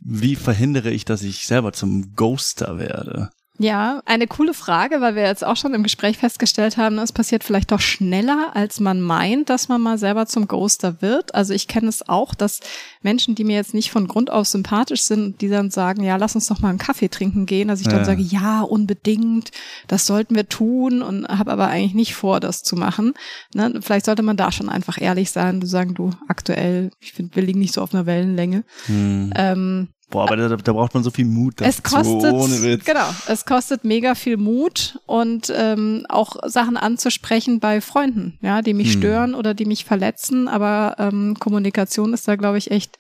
wie 0.03 0.35
verhindere 0.35 0.91
ich, 0.91 1.05
dass 1.05 1.23
ich 1.23 1.47
selber 1.47 1.73
zum 1.73 2.15
Ghoster 2.15 2.77
werde? 2.77 3.29
Ja, 3.59 4.03
eine 4.05 4.27
coole 4.27 4.53
Frage, 4.53 5.01
weil 5.01 5.15
wir 5.15 5.23
jetzt 5.23 5.43
auch 5.43 5.55
schon 5.55 5.73
im 5.73 5.81
Gespräch 5.81 6.19
festgestellt 6.19 6.77
haben, 6.77 6.99
es 6.99 7.11
passiert 7.11 7.43
vielleicht 7.43 7.71
doch 7.71 7.79
schneller, 7.79 8.51
als 8.53 8.79
man 8.79 9.01
meint, 9.01 9.49
dass 9.49 9.67
man 9.67 9.81
mal 9.81 9.97
selber 9.97 10.27
zum 10.27 10.47
Ghoster 10.47 11.01
wird. 11.01 11.33
Also 11.33 11.55
ich 11.55 11.67
kenne 11.67 11.87
es 11.87 12.07
auch, 12.07 12.35
dass 12.35 12.59
Menschen, 13.01 13.33
die 13.33 13.43
mir 13.43 13.55
jetzt 13.55 13.73
nicht 13.73 13.89
von 13.89 14.07
Grund 14.07 14.29
aus 14.29 14.51
sympathisch 14.51 15.01
sind, 15.01 15.41
die 15.41 15.49
dann 15.49 15.71
sagen, 15.71 16.03
ja, 16.03 16.17
lass 16.17 16.35
uns 16.35 16.47
doch 16.47 16.59
mal 16.59 16.69
einen 16.69 16.77
Kaffee 16.77 17.09
trinken 17.09 17.47
gehen, 17.47 17.67
dass 17.67 17.81
ich 17.81 17.87
dann 17.87 17.99
ja. 17.99 18.05
sage, 18.05 18.21
ja, 18.21 18.61
unbedingt, 18.61 19.49
das 19.87 20.05
sollten 20.05 20.35
wir 20.35 20.47
tun 20.47 21.01
und 21.01 21.27
habe 21.27 21.51
aber 21.51 21.67
eigentlich 21.67 21.95
nicht 21.95 22.13
vor, 22.13 22.39
das 22.39 22.61
zu 22.61 22.75
machen. 22.75 23.15
Ne? 23.55 23.79
Vielleicht 23.81 24.05
sollte 24.05 24.21
man 24.21 24.37
da 24.37 24.51
schon 24.51 24.69
einfach 24.69 25.01
ehrlich 25.01 25.31
sein, 25.31 25.61
du 25.61 25.65
sagen, 25.65 25.95
du 25.95 26.11
aktuell, 26.27 26.91
ich 26.99 27.13
finde, 27.13 27.35
wir 27.35 27.43
liegen 27.43 27.59
nicht 27.59 27.73
so 27.73 27.81
auf 27.81 27.93
einer 27.93 28.05
Wellenlänge. 28.05 28.63
Hm. 28.85 29.33
Ähm, 29.35 29.87
Boah, 30.09 30.23
aber 30.23 30.37
da, 30.37 30.55
da 30.55 30.73
braucht 30.73 30.93
man 30.93 31.03
so 31.03 31.11
viel 31.11 31.25
Mut. 31.25 31.55
Es 31.59 31.83
kostet, 31.83 32.31
ohne 32.31 32.61
Witz. 32.63 32.85
genau, 32.85 33.09
es 33.27 33.45
kostet 33.45 33.83
mega 33.83 34.15
viel 34.15 34.37
Mut 34.37 34.99
und 35.05 35.51
ähm, 35.53 36.05
auch 36.07 36.37
Sachen 36.47 36.77
anzusprechen 36.77 37.59
bei 37.59 37.81
Freunden, 37.81 38.39
ja, 38.41 38.61
die 38.61 38.73
mich 38.73 38.93
hm. 38.93 38.99
stören 38.99 39.35
oder 39.35 39.53
die 39.53 39.65
mich 39.65 39.83
verletzen. 39.83 40.47
Aber 40.47 40.95
ähm, 40.97 41.35
Kommunikation 41.39 42.13
ist 42.13 42.25
da, 42.25 42.37
glaube 42.37 42.57
ich, 42.57 42.71
echt 42.71 42.99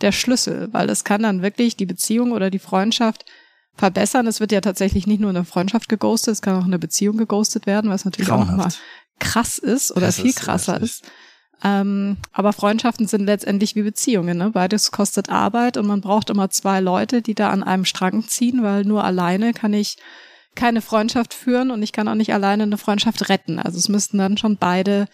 der 0.00 0.10
Schlüssel, 0.10 0.68
weil 0.72 0.90
es 0.90 1.04
kann 1.04 1.22
dann 1.22 1.42
wirklich 1.42 1.76
die 1.76 1.86
Beziehung 1.86 2.32
oder 2.32 2.50
die 2.50 2.58
Freundschaft 2.58 3.24
verbessern. 3.74 4.26
Es 4.26 4.40
wird 4.40 4.50
ja 4.50 4.60
tatsächlich 4.60 5.06
nicht 5.06 5.20
nur 5.20 5.30
eine 5.30 5.44
Freundschaft 5.44 5.88
geghostet, 5.88 6.32
es 6.32 6.42
kann 6.42 6.56
auch 6.56 6.66
eine 6.66 6.78
Beziehung 6.80 7.16
geghostet 7.16 7.66
werden, 7.66 7.90
was 7.90 8.04
natürlich 8.04 8.28
Grauenhaft. 8.28 8.50
auch 8.50 8.56
nochmal 8.56 8.72
krass 9.20 9.58
ist 9.58 9.92
oder 9.92 10.06
das 10.06 10.16
viel 10.16 10.30
ist 10.30 10.40
krasser 10.40 10.80
ist. 10.80 11.04
Ähm, 11.64 12.18
aber 12.32 12.52
Freundschaften 12.52 13.06
sind 13.06 13.26
letztendlich 13.26 13.74
wie 13.74 13.82
Beziehungen. 13.82 14.38
Ne? 14.38 14.50
Beides 14.50 14.92
kostet 14.92 15.28
Arbeit 15.28 15.76
und 15.76 15.86
man 15.86 16.00
braucht 16.00 16.30
immer 16.30 16.50
zwei 16.50 16.80
Leute, 16.80 17.20
die 17.20 17.34
da 17.34 17.50
an 17.50 17.62
einem 17.62 17.84
Strang 17.84 18.26
ziehen, 18.28 18.62
weil 18.62 18.84
nur 18.84 19.02
alleine 19.02 19.52
kann 19.52 19.72
ich 19.72 19.96
keine 20.54 20.82
Freundschaft 20.82 21.34
führen 21.34 21.70
und 21.70 21.82
ich 21.82 21.92
kann 21.92 22.08
auch 22.08 22.14
nicht 22.14 22.32
alleine 22.32 22.64
eine 22.64 22.78
Freundschaft 22.78 23.28
retten. 23.28 23.58
Also 23.58 23.78
es 23.78 23.88
müssten 23.88 24.18
dann 24.18 24.36
schon 24.36 24.56
beide 24.56 25.06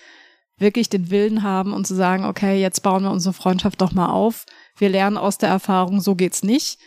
wirklich 0.59 0.89
den 0.89 1.11
Willen 1.11 1.43
haben 1.43 1.73
und 1.73 1.87
zu 1.87 1.95
sagen, 1.95 2.25
okay, 2.25 2.61
jetzt 2.61 2.83
bauen 2.83 3.03
wir 3.03 3.11
unsere 3.11 3.35
Freundschaft 3.35 3.81
doch 3.81 3.93
mal 3.93 4.11
auf. 4.11 4.47
Wir 4.77 4.89
lernen 4.89 5.17
aus 5.17 5.39
der 5.39 5.49
Erfahrung, 5.49 6.01
so 6.01 6.15
geht's 6.15 6.43
nicht. 6.43 6.79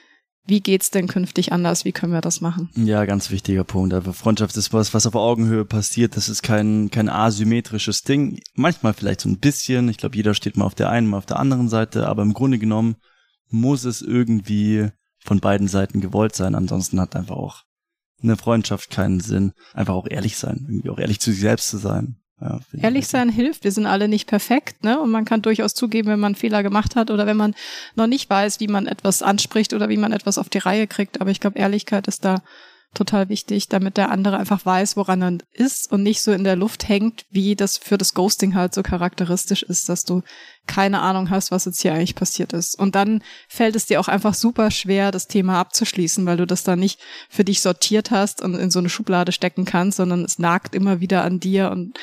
Wie 0.47 0.61
geht's 0.61 0.91
denn 0.91 1.07
künftig 1.07 1.51
anders? 1.51 1.83
Wie 1.83 1.91
können 1.91 2.13
wir 2.13 2.21
das 2.21 2.39
machen? 2.39 2.69
Ja, 2.75 3.03
ganz 3.03 3.31
wichtiger 3.31 3.65
Punkt. 3.65 3.93
Aber 3.93 4.13
Freundschaft 4.13 4.55
ist 4.55 4.71
was, 4.71 4.93
was 4.93 5.05
auf 5.05 5.15
Augenhöhe 5.15 5.65
passiert. 5.65 6.15
Das 6.15 6.29
ist 6.29 6.41
kein, 6.41 6.89
kein 6.89 7.09
asymmetrisches 7.09 8.03
Ding. 8.03 8.39
Manchmal 8.55 8.93
vielleicht 8.93 9.19
so 9.19 9.29
ein 9.29 9.39
bisschen. 9.39 9.89
Ich 9.89 9.97
glaube, 9.97 10.15
jeder 10.15 10.33
steht 10.33 10.55
mal 10.55 10.63
auf 10.63 10.75
der 10.75 10.89
einen, 10.89 11.07
mal 11.07 11.17
auf 11.17 11.25
der 11.25 11.39
anderen 11.39 11.67
Seite. 11.67 12.07
Aber 12.07 12.23
im 12.23 12.33
Grunde 12.33 12.59
genommen 12.59 12.95
muss 13.49 13.83
es 13.83 14.01
irgendwie 14.01 14.87
von 15.19 15.41
beiden 15.41 15.67
Seiten 15.67 15.99
gewollt 15.99 16.33
sein. 16.33 16.55
Ansonsten 16.55 17.01
hat 17.01 17.17
einfach 17.17 17.35
auch 17.35 17.63
eine 18.23 18.37
Freundschaft 18.37 18.89
keinen 18.89 19.19
Sinn. 19.19 19.51
Einfach 19.73 19.95
auch 19.95 20.07
ehrlich 20.09 20.37
sein. 20.37 20.65
Irgendwie 20.69 20.89
auch 20.89 20.99
ehrlich 20.99 21.19
zu 21.19 21.31
sich 21.31 21.41
selbst 21.41 21.67
zu 21.67 21.77
sein. 21.77 22.21
Ja, 22.39 22.59
Ehrlich 22.81 23.07
sein 23.07 23.29
hilft. 23.29 23.63
Wir 23.63 23.71
sind 23.71 23.87
alle 23.87 24.07
nicht 24.07 24.27
perfekt, 24.27 24.83
ne? 24.83 24.99
Und 24.99 25.09
man 25.09 25.25
kann 25.25 25.41
durchaus 25.41 25.73
zugeben, 25.73 26.09
wenn 26.09 26.19
man 26.19 26.35
Fehler 26.35 26.61
gemacht 26.61 26.95
hat 26.95 27.09
oder 27.09 27.25
wenn 27.25 27.37
man 27.37 27.55
noch 27.95 28.05
nicht 28.05 28.29
weiß, 28.29 28.59
wie 28.59 28.67
man 28.67 28.85
etwas 28.85 29.23
anspricht 29.23 29.73
oder 29.73 29.89
wie 29.89 29.97
man 29.97 30.11
etwas 30.11 30.37
auf 30.37 30.49
die 30.49 30.59
Reihe 30.59 30.85
kriegt. 30.85 31.19
Aber 31.19 31.31
ich 31.31 31.39
glaube, 31.39 31.57
Ehrlichkeit 31.57 32.07
ist 32.07 32.25
da 32.25 32.43
total 32.93 33.29
wichtig, 33.29 33.69
damit 33.69 33.97
der 33.97 34.11
andere 34.11 34.37
einfach 34.37 34.65
weiß, 34.65 34.97
woran 34.97 35.21
er 35.21 35.37
ist 35.51 35.91
und 35.91 36.03
nicht 36.03 36.21
so 36.21 36.31
in 36.31 36.43
der 36.43 36.55
Luft 36.55 36.87
hängt, 36.87 37.25
wie 37.29 37.55
das 37.55 37.77
für 37.77 37.97
das 37.97 38.13
Ghosting 38.13 38.55
halt 38.55 38.73
so 38.73 38.81
charakteristisch 38.81 39.63
ist, 39.63 39.89
dass 39.89 40.03
du 40.03 40.21
keine 40.67 41.01
Ahnung 41.01 41.29
hast, 41.29 41.51
was 41.51 41.65
jetzt 41.65 41.81
hier 41.81 41.93
eigentlich 41.93 42.15
passiert 42.15 42.53
ist. 42.53 42.77
Und 42.79 42.95
dann 42.95 43.23
fällt 43.47 43.75
es 43.75 43.85
dir 43.85 43.99
auch 43.99 44.07
einfach 44.07 44.33
super 44.33 44.71
schwer, 44.71 45.11
das 45.11 45.27
Thema 45.27 45.59
abzuschließen, 45.59 46.25
weil 46.25 46.37
du 46.37 46.47
das 46.47 46.63
dann 46.63 46.79
nicht 46.79 46.99
für 47.29 47.43
dich 47.43 47.61
sortiert 47.61 48.11
hast 48.11 48.41
und 48.41 48.55
in 48.55 48.71
so 48.71 48.79
eine 48.79 48.89
Schublade 48.89 49.31
stecken 49.31 49.65
kannst, 49.65 49.97
sondern 49.97 50.23
es 50.23 50.39
nagt 50.39 50.73
immer 50.73 50.99
wieder 50.99 51.23
an 51.23 51.39
dir 51.39 51.71
und 51.71 51.97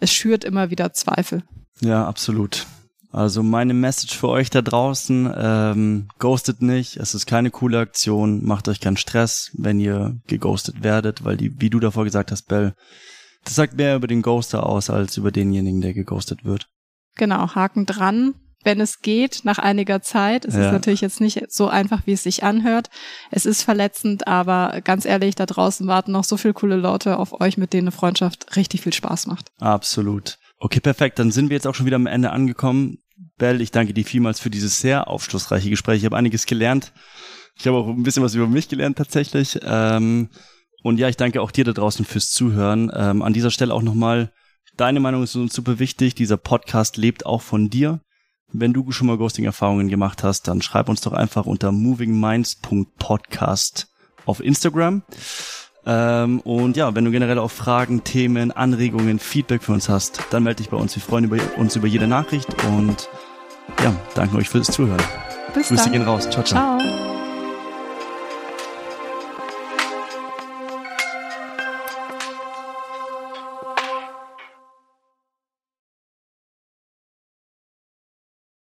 es 0.00 0.12
schürt 0.12 0.44
immer 0.44 0.70
wieder 0.70 0.92
Zweifel. 0.92 1.42
Ja, 1.80 2.06
absolut. 2.06 2.66
Also 3.14 3.44
meine 3.44 3.74
Message 3.74 4.16
für 4.16 4.28
euch 4.28 4.50
da 4.50 4.60
draußen, 4.60 5.32
ähm, 5.36 6.08
ghostet 6.18 6.62
nicht, 6.62 6.96
es 6.96 7.14
ist 7.14 7.26
keine 7.26 7.50
coole 7.50 7.78
Aktion, 7.78 8.44
macht 8.44 8.66
euch 8.66 8.80
keinen 8.80 8.96
Stress, 8.96 9.52
wenn 9.54 9.78
ihr 9.78 10.16
geghostet 10.26 10.82
werdet, 10.82 11.24
weil 11.24 11.36
die, 11.36 11.60
wie 11.60 11.70
du 11.70 11.78
davor 11.78 12.02
gesagt 12.02 12.32
hast, 12.32 12.48
Bell, 12.48 12.74
das 13.44 13.54
sagt 13.54 13.76
mehr 13.76 13.94
über 13.94 14.08
den 14.08 14.22
Ghoster 14.22 14.66
aus, 14.66 14.90
als 14.90 15.16
über 15.16 15.30
denjenigen, 15.30 15.80
der 15.80 15.94
geghostet 15.94 16.44
wird. 16.44 16.66
Genau, 17.14 17.54
Haken 17.54 17.86
dran, 17.86 18.34
wenn 18.64 18.80
es 18.80 19.00
geht, 19.00 19.40
nach 19.44 19.58
einiger 19.58 20.02
Zeit. 20.02 20.44
Es 20.44 20.54
ja. 20.54 20.66
ist 20.66 20.72
natürlich 20.72 21.00
jetzt 21.00 21.20
nicht 21.20 21.52
so 21.52 21.68
einfach, 21.68 22.02
wie 22.06 22.12
es 22.12 22.22
sich 22.22 22.42
anhört. 22.42 22.88
Es 23.30 23.46
ist 23.46 23.62
verletzend, 23.62 24.26
aber 24.26 24.80
ganz 24.82 25.04
ehrlich, 25.04 25.34
da 25.34 25.46
draußen 25.46 25.86
warten 25.86 26.12
noch 26.12 26.24
so 26.24 26.36
viele 26.36 26.54
coole 26.54 26.76
Leute 26.76 27.18
auf 27.18 27.40
euch, 27.40 27.56
mit 27.56 27.72
denen 27.72 27.88
eine 27.88 27.92
Freundschaft 27.92 28.56
richtig 28.56 28.80
viel 28.82 28.92
Spaß 28.92 29.26
macht. 29.26 29.50
Absolut. 29.60 30.38
Okay, 30.58 30.80
perfekt. 30.80 31.18
Dann 31.18 31.30
sind 31.30 31.50
wir 31.50 31.56
jetzt 31.56 31.66
auch 31.66 31.74
schon 31.74 31.86
wieder 31.86 31.96
am 31.96 32.06
Ende 32.06 32.30
angekommen. 32.30 32.98
Bell, 33.36 33.60
ich 33.60 33.70
danke 33.70 33.94
dir 33.94 34.04
vielmals 34.04 34.40
für 34.40 34.50
dieses 34.50 34.80
sehr 34.80 35.08
aufschlussreiche 35.08 35.70
Gespräch. 35.70 35.98
Ich 35.98 36.04
habe 36.04 36.16
einiges 36.16 36.46
gelernt. 36.46 36.92
Ich 37.56 37.66
habe 37.66 37.76
auch 37.76 37.88
ein 37.88 38.02
bisschen 38.02 38.22
was 38.22 38.34
über 38.34 38.46
mich 38.46 38.68
gelernt 38.68 38.98
tatsächlich. 38.98 39.60
Ähm, 39.62 40.30
und 40.82 40.98
ja, 40.98 41.08
ich 41.08 41.16
danke 41.16 41.40
auch 41.40 41.50
dir 41.50 41.64
da 41.64 41.72
draußen 41.72 42.04
fürs 42.04 42.30
Zuhören. 42.30 42.90
Ähm, 42.94 43.22
an 43.22 43.32
dieser 43.32 43.50
Stelle 43.50 43.72
auch 43.74 43.82
nochmal, 43.82 44.32
deine 44.76 45.00
Meinung 45.00 45.22
ist 45.22 45.36
uns 45.36 45.54
super 45.54 45.78
wichtig. 45.78 46.14
Dieser 46.14 46.36
Podcast 46.36 46.96
lebt 46.96 47.26
auch 47.26 47.42
von 47.42 47.70
dir. 47.70 48.00
Wenn 48.56 48.72
du 48.72 48.92
schon 48.92 49.08
mal 49.08 49.18
Ghosting-Erfahrungen 49.18 49.88
gemacht 49.88 50.22
hast, 50.22 50.46
dann 50.46 50.62
schreib 50.62 50.88
uns 50.88 51.00
doch 51.00 51.12
einfach 51.12 51.44
unter 51.44 51.72
movingminds.podcast 51.72 53.88
auf 54.26 54.38
Instagram. 54.38 55.02
Ähm, 55.86 56.38
und 56.40 56.76
ja, 56.76 56.94
wenn 56.94 57.04
du 57.04 57.10
generell 57.10 57.40
auch 57.40 57.50
Fragen, 57.50 58.04
Themen, 58.04 58.52
Anregungen, 58.52 59.18
Feedback 59.18 59.64
für 59.64 59.72
uns 59.72 59.88
hast, 59.88 60.20
dann 60.30 60.44
melde 60.44 60.58
dich 60.58 60.70
bei 60.70 60.76
uns. 60.76 60.94
Wir 60.94 61.02
freuen 61.02 61.24
über, 61.24 61.38
uns 61.56 61.74
über 61.74 61.88
jede 61.88 62.06
Nachricht 62.06 62.62
und 62.64 63.08
ja, 63.82 63.92
danke 64.14 64.36
euch 64.36 64.48
fürs 64.48 64.68
Zuhören. 64.68 65.02
Bis 65.52 65.66
Grüße 65.68 65.82
dann. 65.82 65.92
gehen 65.92 66.02
raus. 66.02 66.30
ciao. 66.30 66.44
ciao. 66.44 66.78
ciao. 66.78 67.13